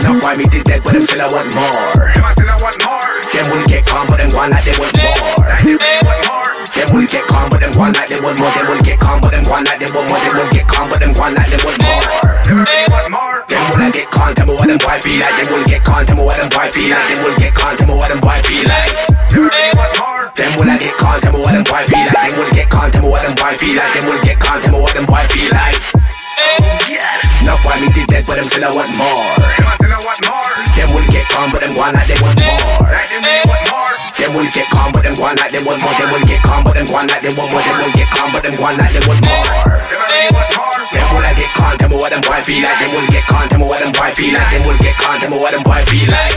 [0.01, 1.93] Now why me did that, but them still I want more.
[2.15, 3.13] Them I still I want more.
[3.35, 5.45] Them will get calm, but them go on like they want more.
[5.45, 6.48] Like they really want more.
[6.79, 8.55] Them will get calm, but them go on like they want more.
[8.55, 10.23] Them will get calm, but them go on like they want more.
[10.23, 12.07] Them will get calm, but them go on like they want more.
[12.47, 13.43] Them really want more.
[13.51, 15.35] Them will get calm, tell me what them boy feel like.
[15.43, 17.09] Them will get calm, tell me what them boy feel like.
[17.11, 18.95] Them will get calm, tell me what them boy feel like.
[19.27, 20.23] Them really want more.
[20.39, 22.31] Them will get calm, tell me what them boy feel like.
[22.31, 23.91] Them will get calm, tell me what them boy feel like.
[23.99, 25.79] Them will get calm, tell me what them boy feel like.
[27.43, 29.19] Now why me did that, but them still I want more.
[29.35, 30.55] Them I still I want more.
[30.79, 32.87] Them will get calm, but them go on like they want more.
[32.87, 33.98] Like them really want more.
[34.19, 35.95] Them will get calm, but them go on like they want more.
[35.95, 37.63] Them will get calm, but them go on like they want more.
[37.63, 39.47] Them will get calm, but them go on like they want more.
[40.91, 42.79] Them will get calm, tell me what them boy feel like.
[42.83, 44.51] Them will get calm, tell me what them boy feel like.
[44.59, 46.35] Them will get calm, tell me what them boy feel like.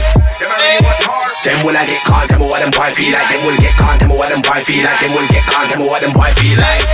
[1.42, 3.28] Them will get calm, tell me what them boy feel like.
[3.34, 4.98] Them will get calm, tell me what them boy feel like.
[5.02, 6.86] Them will get calm, tell what them boy feel like.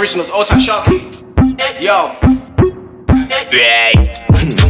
[0.00, 1.00] Originals, all attack Sharky.
[1.80, 2.16] Yo.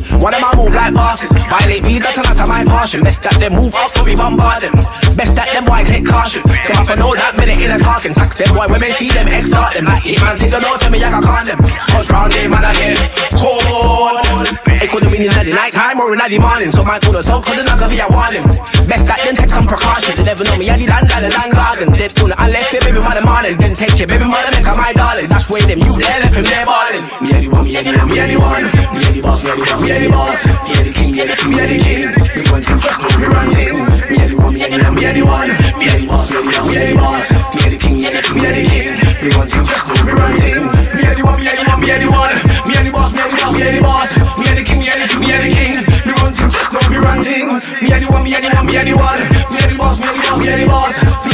[0.20, 1.30] One of my move like bosses.
[1.32, 3.02] Violate me, that's a lot of my portion.
[3.02, 4.74] Best that them move to be bombard them.
[5.16, 6.42] Best that them boy take caution.
[6.42, 8.14] Come off and know that minute in a talking.
[8.14, 9.86] Tax them boy, women see them, extort them.
[9.86, 11.58] Like hitman, take a note to me, I got con them.
[11.90, 12.96] Cause round day, man, again.
[13.36, 14.64] Cold.
[14.84, 16.68] It could've been in the night time or in the morning.
[16.68, 18.44] So my could have so could've not be a warning.
[18.84, 20.20] Best that them take some precautions.
[20.20, 21.88] They never know me, I the land, the land garden.
[21.96, 23.56] Dead tuna, I left it, baby mother morning.
[23.56, 25.32] Then take your baby mother, make her my darling.
[25.32, 27.04] That's where them you there, left him there balling.
[27.24, 28.60] Me anyone, me anyone, me anyone.
[28.92, 30.44] Me any boss, me any boss, me any boss.
[30.44, 32.04] Me any king, me any king, me any king.
[32.08, 33.90] Me one thing, just run things.
[34.10, 35.48] Me anyone, me anyone, me anyone.
[35.78, 37.30] Me any boss, me any boss, me any boss.
[37.54, 38.88] Me any king, me any king, me any king.
[39.22, 40.74] Me one thing, just me run things.
[40.94, 42.34] Me anyone, me anyone, me anyone.
[42.66, 44.10] Me any boss, me any boss, me any boss.
[44.40, 45.76] Me any king, me any king, me any king.
[46.04, 47.62] Me run things, know me run things.
[47.82, 48.72] Me anyone, me anyone, me.
[48.72, 50.02] Me any boss, me any boss, me any boss.
[50.02, 51.30] Me me any king, me any king.
[51.30, 51.33] Me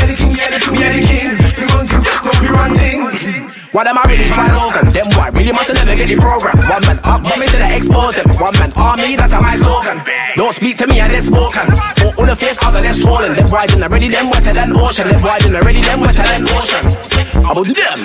[3.81, 4.93] Why them I really try Logan?
[4.93, 6.53] Them why really must never get the program.
[6.69, 8.29] One man up, one me to the expose them.
[8.37, 10.05] One man army, that's my slogan.
[10.37, 11.65] Don't speak to me and let's spoken.
[12.05, 13.33] Or on the face, other less swollen.
[13.33, 15.09] Them wide in already, them wetter than ocean.
[15.09, 16.85] Them wide in already, them wetter than ocean.
[17.41, 17.99] About them.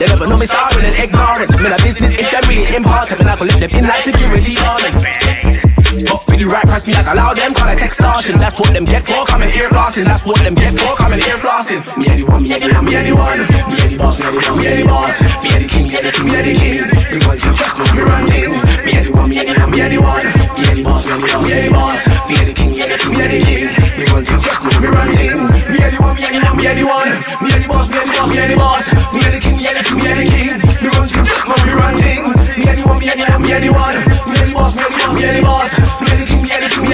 [0.00, 1.52] They never know me sorry and ignorant.
[1.52, 3.20] Me a business if they're really important.
[3.20, 6.94] Me not gonna let them in like security on But for the right price, me
[6.98, 8.34] like allow them call it extortion.
[8.42, 10.10] That's what them get for coming ear flossing.
[10.10, 11.86] That's what them get for coming ear flossing.
[11.94, 13.38] Me any one, me any one, me any one.
[13.38, 15.14] Me any boss, me anyone, me any boss.
[15.38, 16.82] Me any king, me any king, me any king.
[16.82, 18.58] Me want you just know me run things.
[18.82, 20.24] Me any one, me any one, me any one.
[20.58, 21.98] Me any boss, me any boss, me any boss.
[22.26, 23.64] Me any king, me any king, me any king.
[23.94, 25.50] Me want you just know me run things.
[25.70, 27.10] Me any one, me any one, me any one.
[27.38, 28.84] Me any boss, me any boss, me any boss.
[29.14, 30.58] Me any king, me any king, me any king.
[30.58, 32.34] Me want you just know me run things.
[32.58, 33.70] Me any one, me any one, me any
[34.64, 35.16] one.
[35.16, 36.93] Me any boss, me any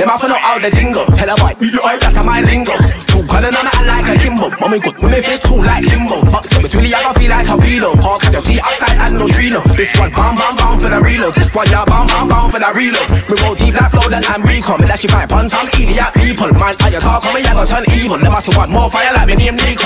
[0.00, 1.04] Them off know how they tingle.
[1.12, 2.72] Tell a boy, the oil that my lingo.
[3.04, 4.48] Two calling on it like a Kimbo.
[4.56, 6.24] Mommy good, me face too like Kimbo.
[6.32, 7.92] Box them between the I feel like a torpedo.
[8.24, 9.60] At your tea outside and no trino.
[9.76, 11.36] This one bam bam bam for the reload.
[11.36, 13.12] This one yeah bam bam bam for the reload.
[13.12, 14.80] Me roll deep like flow that I'm recon.
[14.80, 16.48] Me dash you five pun some idiot people.
[16.56, 18.16] Man, I you talk on me, I go turn evil.
[18.16, 19.84] Them must want more fire like me name Nico.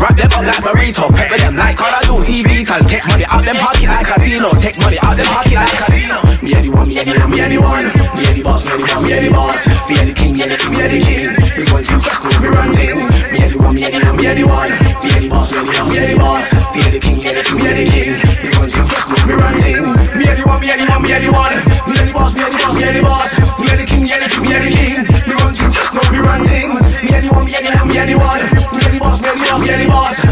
[0.00, 1.12] Wrap them up like burrito.
[1.12, 2.80] Pepper them like Call of Duty Vital.
[2.88, 4.56] Take money out them pocket like casino.
[4.56, 6.16] Take money out them pocket like casino.
[6.40, 7.84] Me anyone, me anyone, me anyone.
[8.16, 9.58] Me any boss, me anyone, me any boss.
[9.90, 11.26] Me any king, me any king, me any king.
[11.58, 13.10] Me going to know me run things.
[13.32, 14.70] Me anyone, me anyone, me anyone.
[15.02, 16.46] Me any boss, me anyone, me any boss.
[16.74, 18.10] Me any king, me any king, me any king.
[18.14, 19.96] Me going to know me run things.
[20.14, 21.54] Me anyone, me anyone, me anyone.
[21.90, 23.30] Me any boss, me any boss, me any boss.
[23.60, 24.96] Me any king, me any king, me any king.
[25.02, 26.84] Me going to know me run things.
[27.02, 28.40] Me anyone, me anyone, me anyone.
[28.72, 30.14] Me any boss, me any boss, me any boss.
[30.14, 30.23] Me any king,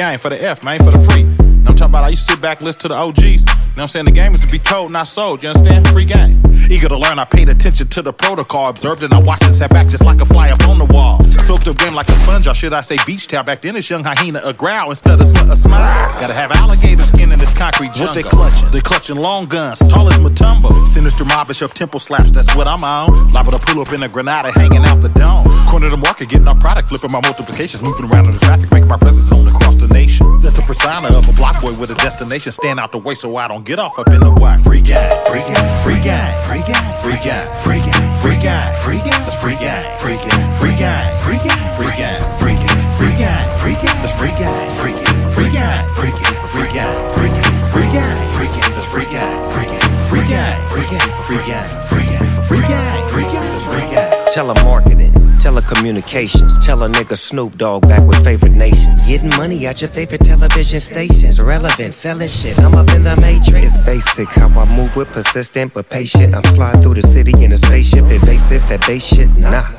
[0.00, 0.18] game?
[0.18, 1.24] For the F, man, for the free.
[1.24, 2.04] What I'm talking about?
[2.04, 3.20] I used to sit back and listen to the OGs.
[3.20, 4.06] You know what I'm saying?
[4.06, 5.42] The game is to be told, not sold.
[5.42, 5.88] You understand?
[5.88, 6.40] Free game.
[6.70, 8.68] Eager to learn, I paid attention to the protocol.
[8.68, 11.18] Observed and I watched and sat back just like a fly up on the wall.
[11.42, 13.42] Soaked up game like a sponge, or should I say beach towel?
[13.42, 16.20] Back then it's young hyena, a growl instead of a smile.
[16.20, 18.06] Gotta have alligator skin in this concrete jungle.
[18.06, 18.70] What they clutching?
[18.70, 20.70] They clutching long guns, tall as Mutombo.
[20.94, 23.32] Sinister mobbish up temple slaps, that's what I'm on.
[23.32, 25.50] Liable to pull up in a Granada, hanging out the dome.
[25.66, 28.88] Corner the market, getting our product, flipping my multiplications, moving around in the traffic, making
[28.88, 30.40] my presence known across the nation.
[30.40, 32.52] That's the persona of a block boy with a destination.
[32.52, 34.58] Stand out the way so I don't get off up in the wire.
[34.58, 38.98] Free guy, free guy, free guy, free guy, free guy, free guy, free guy, free
[38.98, 43.14] guy, that's free guy, free guy, free guy, free guy, free guy, free guy, free
[43.16, 47.32] guy, free guy, that's free guy, free guy, free guy, free guy, free guy, free
[47.32, 49.80] guy, free guy, free guy, that's free guy, free guy,
[50.10, 54.08] free guy, free guy, free guy, free guy, free guy, free guy, that's free guy.
[54.34, 56.64] Telemarketing, telecommunications.
[56.64, 59.08] Tell a nigga Snoop Dogg back with favorite nations.
[59.08, 61.40] Getting money at your favorite television stations.
[61.40, 62.58] Relevant, selling shit.
[62.58, 63.74] I'm up in the matrix.
[63.74, 66.34] It's basic how I move with persistent but patient.
[66.34, 68.04] I'm sliding through the city in a spaceship.
[68.04, 69.76] Evasive, that bass shit knock.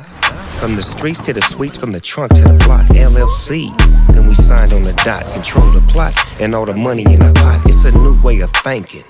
[0.58, 3.76] From the streets to the suites, from the trunk to the block, LLC.
[4.12, 7.32] Then we signed on the dot, control the plot, and all the money in the
[7.34, 7.62] pot.
[7.66, 9.04] It's a new way of thinking.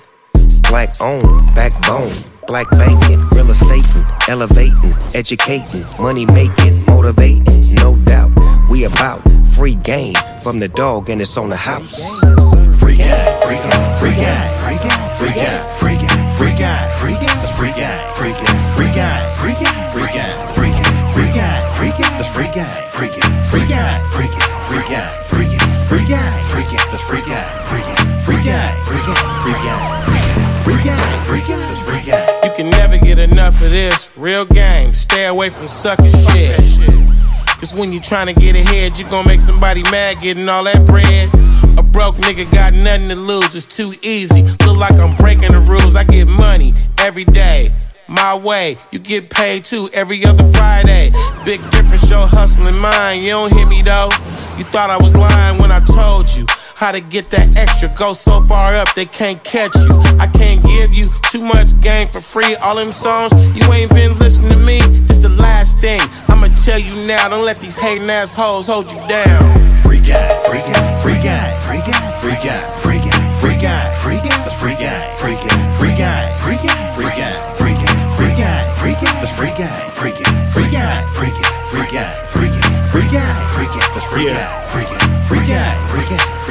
[0.69, 2.11] Black owned, backbone,
[2.47, 7.43] black banking, real estating, elevating, educating, money making, motivating,
[7.75, 8.31] no doubt.
[8.69, 9.21] We about
[9.55, 11.99] free game from the dog and it's on the house.
[12.79, 17.13] Free guy, free guy, free guy, free guy, free guy, free guy, free guy, free
[17.13, 21.69] that's free guy, free guy, free guy, free guy, free guy, free guy, free guy,
[21.75, 24.72] free that's free guy, free guy, free guy, free guy, free guy, free
[33.73, 34.15] this.
[34.15, 34.93] Real game.
[34.93, 36.57] Stay away from sucker shit.
[37.57, 41.29] Cause when you tryna get ahead, you gon' make somebody mad getting all that bread.
[41.79, 44.43] A broke nigga got nothing to lose, it's too easy.
[44.65, 45.95] Look like I'm breaking the rules.
[45.95, 47.73] I get money every day.
[48.07, 51.09] My way, you get paid too every other Friday.
[51.43, 53.23] Big difference, your hustling mine.
[53.23, 54.09] You don't hear me though.
[54.57, 56.45] You thought I was lying when I told you
[56.83, 57.87] how to get that extra.
[57.95, 59.95] Go so far up they can't catch you.
[60.19, 62.59] I can't give you too much game for free.
[62.59, 64.83] All them songs you ain't been listening to me.
[65.07, 67.29] This the last thing I'ma tell you now.
[67.31, 69.47] Don't let these hating ass hoes hold you down.
[69.79, 74.19] Free guy, free guy, free guy, free guy, free guy, free guy, free guy, free
[74.19, 78.59] guy, free guy, free guy, free guy, free guy, free guy, free guy, free guy,
[78.75, 82.27] free guy, that's free guy, free guy, free guy, free guy, free guy, free guy,
[82.27, 85.12] free guy, free guy, free guy, free guy, free guy, free guy,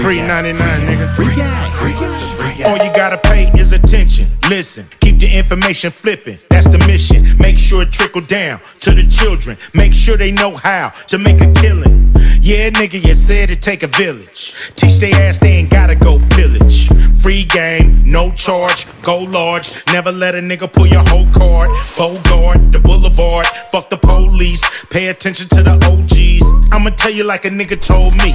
[0.02, 1.14] Free 99, nigga.
[1.14, 2.70] free guy, free guy, that's free guy.
[2.70, 4.26] All you gotta pay is attention.
[4.48, 6.38] Listen, keep the information flipping.
[6.50, 7.24] That's the mission.
[7.38, 9.56] Make sure it trickle down to the children.
[9.74, 12.12] Make sure they know how to make a killing.
[12.40, 14.72] Yeah, nigga, you said it take a village.
[14.74, 16.88] Teach they ass they ain't gotta go pillage.
[17.22, 19.70] Free game, no charge, go large.
[19.92, 21.70] Never let a nigga pull your whole card.
[21.96, 24.84] Bogart, the boulevard, fuck the police.
[24.86, 26.72] Pay attention to the OGs.
[26.72, 28.34] I'ma tell you like a nigga told me.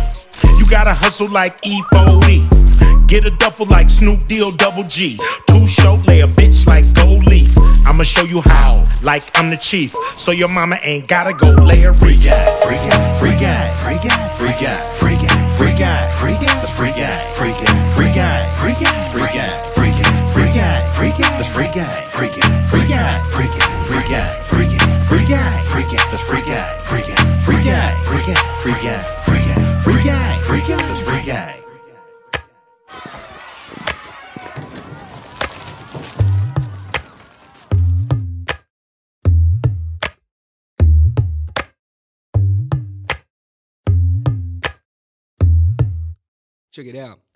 [0.58, 3.08] You gotta hustle like E40.
[3.08, 5.20] Get a duffel like Snoop Deal Double G.
[5.48, 7.58] Too short, lay a bitch like gold leaf.
[7.86, 9.96] I'ma show you how, like I'm the chief.
[10.18, 13.98] So your mama ain't gotta go lay a free guy, free guy, free guy, free
[14.08, 17.57] guy, free guy, free guy, free guy, free guy, free guy, free guy, free
[21.58, 25.26] free guy, that's free guy, free guy, free guy, free guy, free guy, free guy,
[25.26, 29.02] free guy, free guy, that's free guy, free guy, free guy, free guy, free guy,
[29.26, 31.18] free guy, free guy, free guy, that's free.
[46.72, 47.27] Check it out.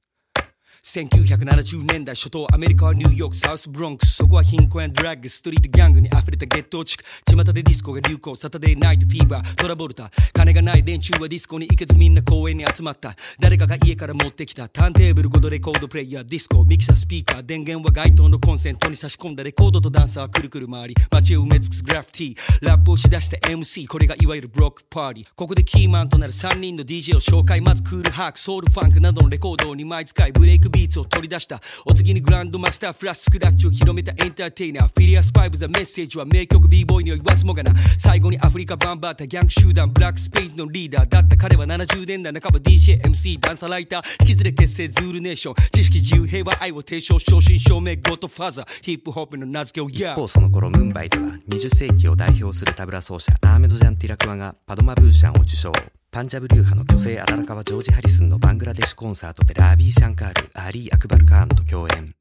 [0.91, 4.15] 1970年代初頭アメリカはニューヨークサウスブロンクス。
[4.15, 7.05] そこは貧困やドラッグストリートギャングに溢れたゲット地区。
[7.25, 10.11] 巷でディスコが流行サタデーナイトフィーバートラボルタ。
[10.33, 13.15] 金がない連中はディスコに行けずみんな公園に集まった。
[13.39, 14.67] 誰かが家から持ってきた。
[14.67, 31.59] ターンテーブル5度レコードプレイヤーディスコミキサースピーカー電源は街灯のコンセントに差し込んだレコードとダンサーはくるくる回り街を埋め尽くすグラフィティラップをしだした MC これがいわゆるブロックパーティーここでキーマンとなる3人の DJ を紹介まずクールハークソウルファンクなどのレコードを2枚使いブレイクビーツを取り出した。
[31.85, 34.87] お次にグランドマスターフラッシュスクラッチを広めたエンターテイナー。
[34.87, 37.73] フィリアスパイブザメッセージは名曲 b ボーイには言わずもがな。
[37.97, 41.09] 最後にアフリカバンバータギャング集団ブラックスペースのリーダー。
[41.09, 44.03] だった彼は70年代半ば DJMC ダンサーライター。
[44.21, 45.55] 引きずれ結成ズールネーション。
[45.71, 48.67] 知識自由平和愛を提唱正真正銘ゴッドファーザー。
[48.81, 56.00] ヒップホップの名付けを一方その頃ムンバイでは20世紀を代表するタブラ奏者アーメド・ジャンティラクワがパドマブーシャンを受賞。
[56.13, 62.13] パンジャブ流派の巨星アララカはジョージ・ハリスンのバングラデシュコンサートでラービー・シャンカール、アーリー・アクバル・カーンと共演。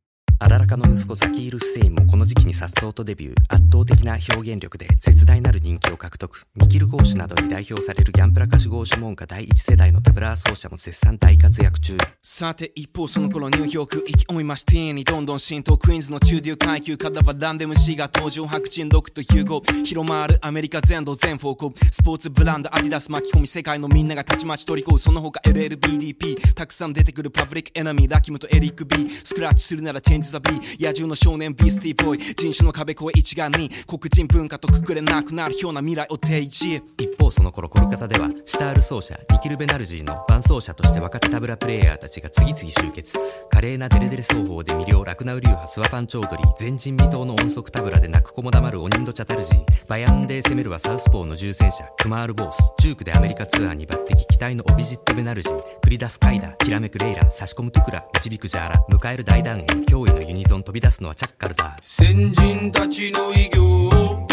[0.42, 3.34] アララカの息子ザキール・フセインもこの時期に颯爽とデビュー。
[3.48, 6.46] 圧倒的な表現力で絶大なる人気を獲得。
[6.56, 11.98] ニキル・ゴーシュなどに代表されるギャンプラ歌手ゴーシュモンカ第一世代のタブラー奏者も絶賛大活躍中。
[12.22, 21.70] さて一方その頃ニューヨーク意気込みましてにどんどん浸透クイーンズの中流階級からはランデムシが登場白人ロックとヒューゴ広まるアメリカ全土全方向。
[21.92, 24.98] スポーツブランドアディダス巻き込み世界のみんながたちまち取り込む。
[24.98, 36.82] その他 LLBDP たくさん出てくるパブリックエナミーラキムとエリック B スクラッチするならチェンジザ B 野獣の少年ビースティーボーイ人種の壁越え一丸に黒人文化とくくれなくなるような未来を提示。
[36.98, 43.18] 一方その頃コルカタではシタール奏者ニキル・ベナルジーの伴奏者として若手タブラプレイヤーたちが次々集結。
[43.50, 52.58] 華麗なデレデレ奏法で魅了ラクナウ流派スワパンチョードリー前人未到の音速タブラで泣く子も黙るオニンドチャタルジーバヤンで攻めるはサウスポーの重戦車クマール・ボース。
[52.78, 61.76] ジュークでアメリカツアーに抜擢期待のオビジット・ベナルジー繰り出すカイダーきらめくレイラ差し込むトゥクラ導くジャーラ迎える大団円驚異ののユニゾン飛び出すのはチャッカルだ。
[61.82, 63.88] 先人たちの偉業。
[63.88, 64.26] を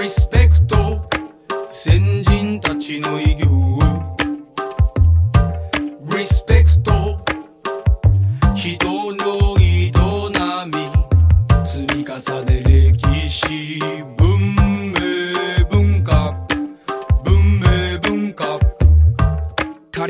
[0.00, 1.08] リスペクト
[1.70, 3.43] 先人たちの偉業。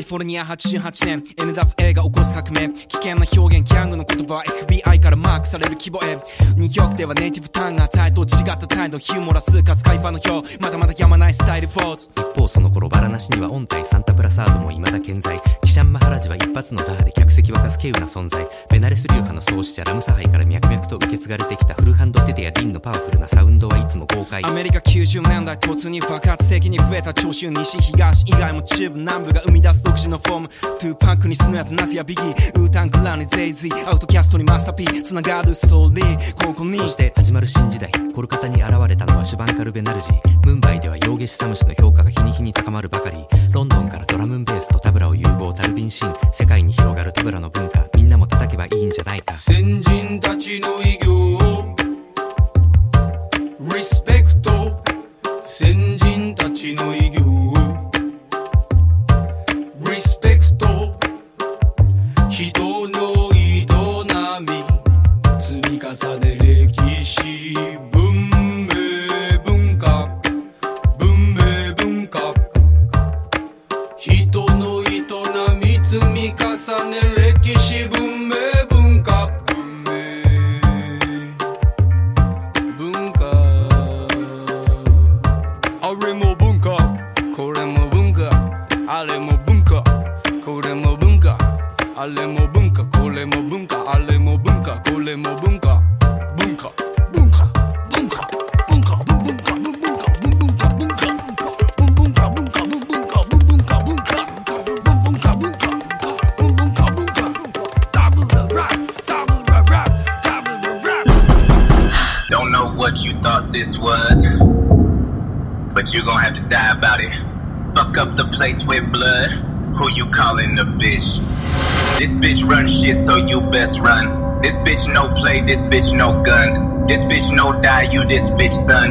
[0.04, 2.68] リフォルニア88年 NWA が起こす革命。
[2.68, 3.66] 危険な表現。
[3.66, 6.16] ギャングの言葉は FBI からマークされる規模へ。
[6.58, 10.58] ニューヨークではネイティブターンが態度違った態度ヒューモラスかつカイファの表。
[10.58, 15.40] まだまだやまないスタイルフォーズ一方その頃バラなしには音体サンタプラサードも未だ健在。
[15.62, 18.46] キシャンマハラジは一発の打破で客席沸かす稀有な存在。
[18.70, 24.44] ベナレス流派の創始者ラムサハイから脈々と受け継がれてきたフルハンドテデやディンのパワフルなサウンドはいつも豪快。
[24.44, 30.48] アメリカ90年代突入爆発的に増えた聴衆西東以外も中部南部が生み出す独自のフォーム。
[30.48, 32.60] トゥーパンクにスヌープナスやビギー。
[32.60, 35.02] ウータンクランにゼイズイアウトキャストにマスターピー。
[35.02, 36.46] つながるストーリー。
[36.46, 36.78] ここに。
[36.78, 37.92] そして始まる新時代。
[38.12, 40.46] コルカタに現れたのはシュバンカル・ベナルジー。
[40.46, 43.24] ムンバイではヨーゲシサムシの評価が日に日に高まるばかり。
[43.52, 46.12] ロンドンからドラムンベースとタブラを融合タルビンシン。
[46.32, 47.86] 世界に広がるタブラの文化。
[47.94, 49.36] みんなも叩けばいいんじゃないか。
[49.36, 50.82] 先人たちの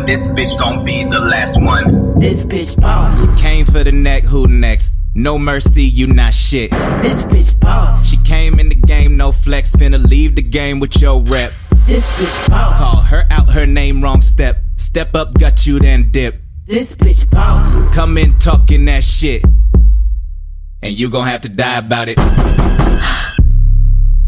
[0.04, 0.08] bitch.
[0.08, 2.20] This bitch gon' be the last one.
[2.20, 3.40] This bitch boss.
[3.40, 4.96] Came for the neck, who next?
[5.16, 6.72] No mercy, you not shit.
[7.02, 8.06] This bitch boss.
[8.06, 11.52] She came in the game, no flex, finna leave the game with your rep.
[11.86, 12.80] This bitch boss.
[12.80, 14.58] Call her out, her name wrong step.
[14.76, 16.42] Step up, got you then dip.
[16.66, 17.94] This bitch boss.
[17.94, 19.44] Come in talking that shit.
[20.82, 22.18] And you gon' have to die about it.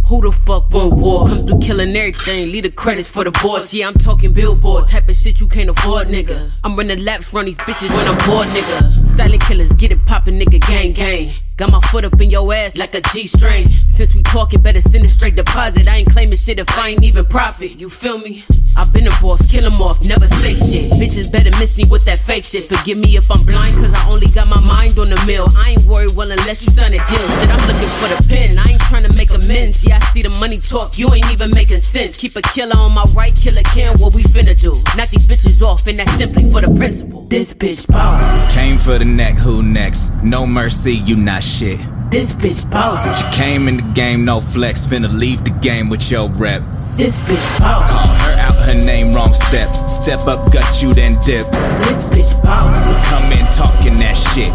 [0.07, 1.25] Who the fuck want war?
[1.25, 3.73] Come through killing everything, leave the credits for the boards.
[3.73, 6.51] Yeah, I'm talking billboard, type of shit you can't afford, nigga.
[6.63, 9.07] I'm running laps, run these bitches when I'm bored, nigga.
[9.07, 11.31] Silent killers, get it poppin', nigga, gang, gang.
[11.57, 13.69] Got my foot up in your ass like a G string.
[13.87, 15.87] Since we talking, better send a straight deposit.
[15.87, 17.79] I ain't claiming shit if I ain't even profit.
[17.79, 18.43] You feel me?
[18.77, 20.91] i been a boss, kill 'em off, never say shit.
[20.99, 22.65] Bitches better miss me with that fake shit.
[22.65, 25.47] Forgive me if I'm blind, cause I only got my mind on the mill.
[25.57, 27.27] I ain't worried, well, unless you sign a deal.
[27.39, 28.59] Shit, I'm looking for the pen.
[28.59, 29.85] I ain't trying to make amends.
[29.85, 32.17] Yeah, I see the money talk, you ain't even making sense.
[32.17, 34.75] Keep a killer on my right, killer can, what we finna do?
[34.97, 37.21] Knock these bitches off, and that's simply for the principle.
[37.29, 38.21] This bitch boss.
[38.53, 40.11] Came for the neck, who next?
[40.21, 41.79] No mercy, you not shit.
[42.09, 43.05] This bitch boss.
[43.21, 46.61] You came in the game, no flex, finna leave the game with your rep.
[46.95, 47.91] This bitch boss.
[47.91, 49.69] Call her out, her name wrong step.
[49.89, 51.45] Step up, gut you, then dip.
[51.85, 53.09] This bitch boss.
[53.09, 54.51] Come in talking that shit.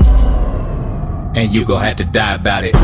[1.36, 2.74] And you gon' have to die about it.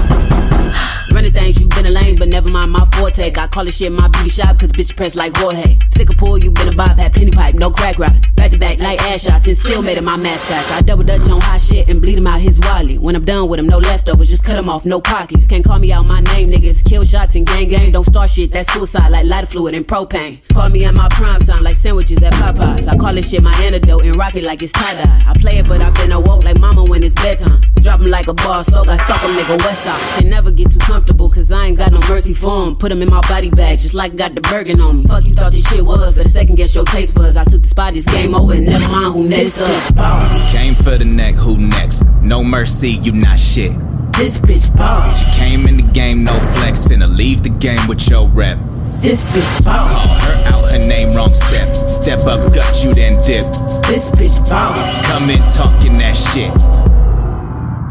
[1.12, 3.32] Running things, you been a lame, but never mind my forte.
[3.34, 5.78] I call this shit my beauty shop, cause bitch press like Jorge.
[5.90, 8.22] Stick a pull, you been a bob, had penny pipe, no crack rocks.
[8.46, 10.78] Back to back, like ass shots, and still made it my mascot.
[10.78, 13.00] I double dutch on hot shit and bleed him out his wallet.
[13.00, 15.48] When I'm done with him, no leftovers, just cut him off, no pockets.
[15.48, 16.84] Can't call me out my name, niggas.
[16.84, 20.38] Kill shots and gang gang, don't start shit, that's suicide, like lighter fluid and propane.
[20.54, 22.86] Call me at my prime time, like sandwiches at Popeyes.
[22.86, 25.22] I call this shit my antidote and rock it like it's tie dye.
[25.26, 27.60] I play it, but I've been awoke like mama when it's bedtime.
[27.82, 30.20] Drop him like a bar soap, like fuck him, nigga, West Side.
[30.20, 32.76] Can never get too comfortable, cause I ain't got no mercy for him.
[32.76, 35.04] Put him in my body bag, just like got the Bergen on me.
[35.04, 37.36] Fuck you thought this shit was, but a second guess your taste buds.
[37.36, 39.60] I took the spot, this game over, never mind who next
[39.96, 40.50] up.
[40.50, 42.04] Came for the neck, who next?
[42.22, 43.72] No mercy, you not shit.
[44.16, 45.18] This bitch boss.
[45.18, 46.86] She came in the game, no flex.
[46.86, 48.58] Finna leave the game with your rep.
[49.00, 49.92] This bitch boss.
[49.92, 51.74] Call her out, her name wrong step.
[51.88, 53.44] Step up, gut you, then dip.
[53.86, 54.78] This bitch boss.
[55.10, 56.50] Come in talking that shit.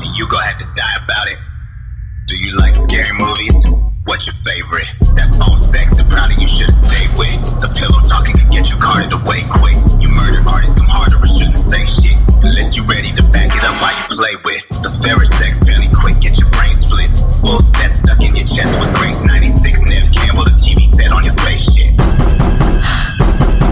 [0.02, 1.38] And you gon' have to die about it.
[2.28, 3.95] Do you like scary movies?
[4.06, 4.86] What's your favorite?
[5.18, 7.42] That phone sex, the probably you should've stayed with.
[7.58, 9.74] The pillow talking can get you carted away quick.
[9.98, 12.18] You murder artists come harder or shouldn't say shit.
[12.46, 14.62] Unless you're ready to back it up while you play with.
[14.86, 17.10] The fairer sex fairly quick, get your brain split.
[17.42, 19.25] Full set stuck in your chest with Grace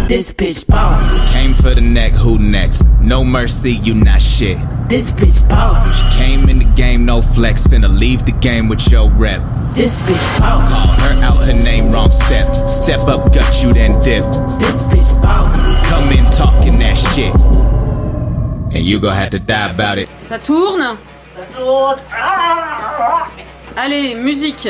[0.07, 1.31] This bitch boss.
[1.31, 2.83] Came for the neck, who next?
[3.01, 4.57] No mercy, you not shit.
[4.89, 5.81] This bitch boss.
[5.97, 7.65] She came in the game, no flex.
[7.65, 9.41] Finna leave the game with your rep.
[9.73, 10.69] This bitch boss.
[10.71, 12.53] Call her out, her name wrong step.
[12.69, 14.23] Step up, gut you, then dip.
[14.59, 15.55] This bitch boss.
[15.87, 17.33] Come in talking that shit.
[18.75, 20.09] And you gon' have to die about it.
[20.29, 20.97] Ça tourne
[21.33, 21.99] Ça tourne.
[22.11, 23.29] Ah.
[23.75, 24.69] Allez, musique.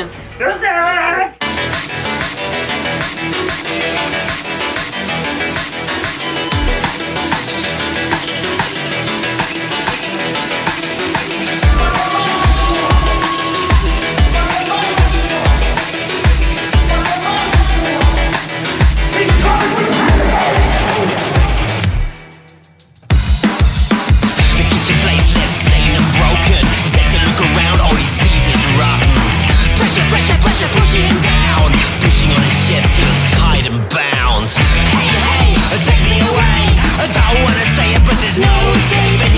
[36.96, 38.54] I don't wanna say it, but there's no
[38.90, 39.33] saving.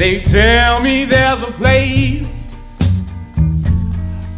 [0.00, 2.26] They tell me there's a place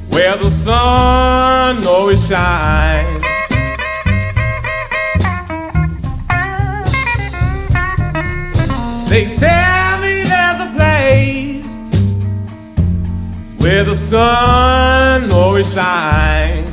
[0.09, 3.23] where the sun always shines.
[9.09, 11.65] They tell me there's a place
[13.59, 16.71] where the sun always shines.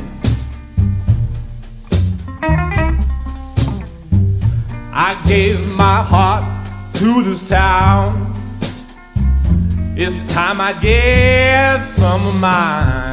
[4.92, 6.44] I gave my heart
[6.96, 8.29] to this town.
[10.02, 13.09] It's time I get some of mine.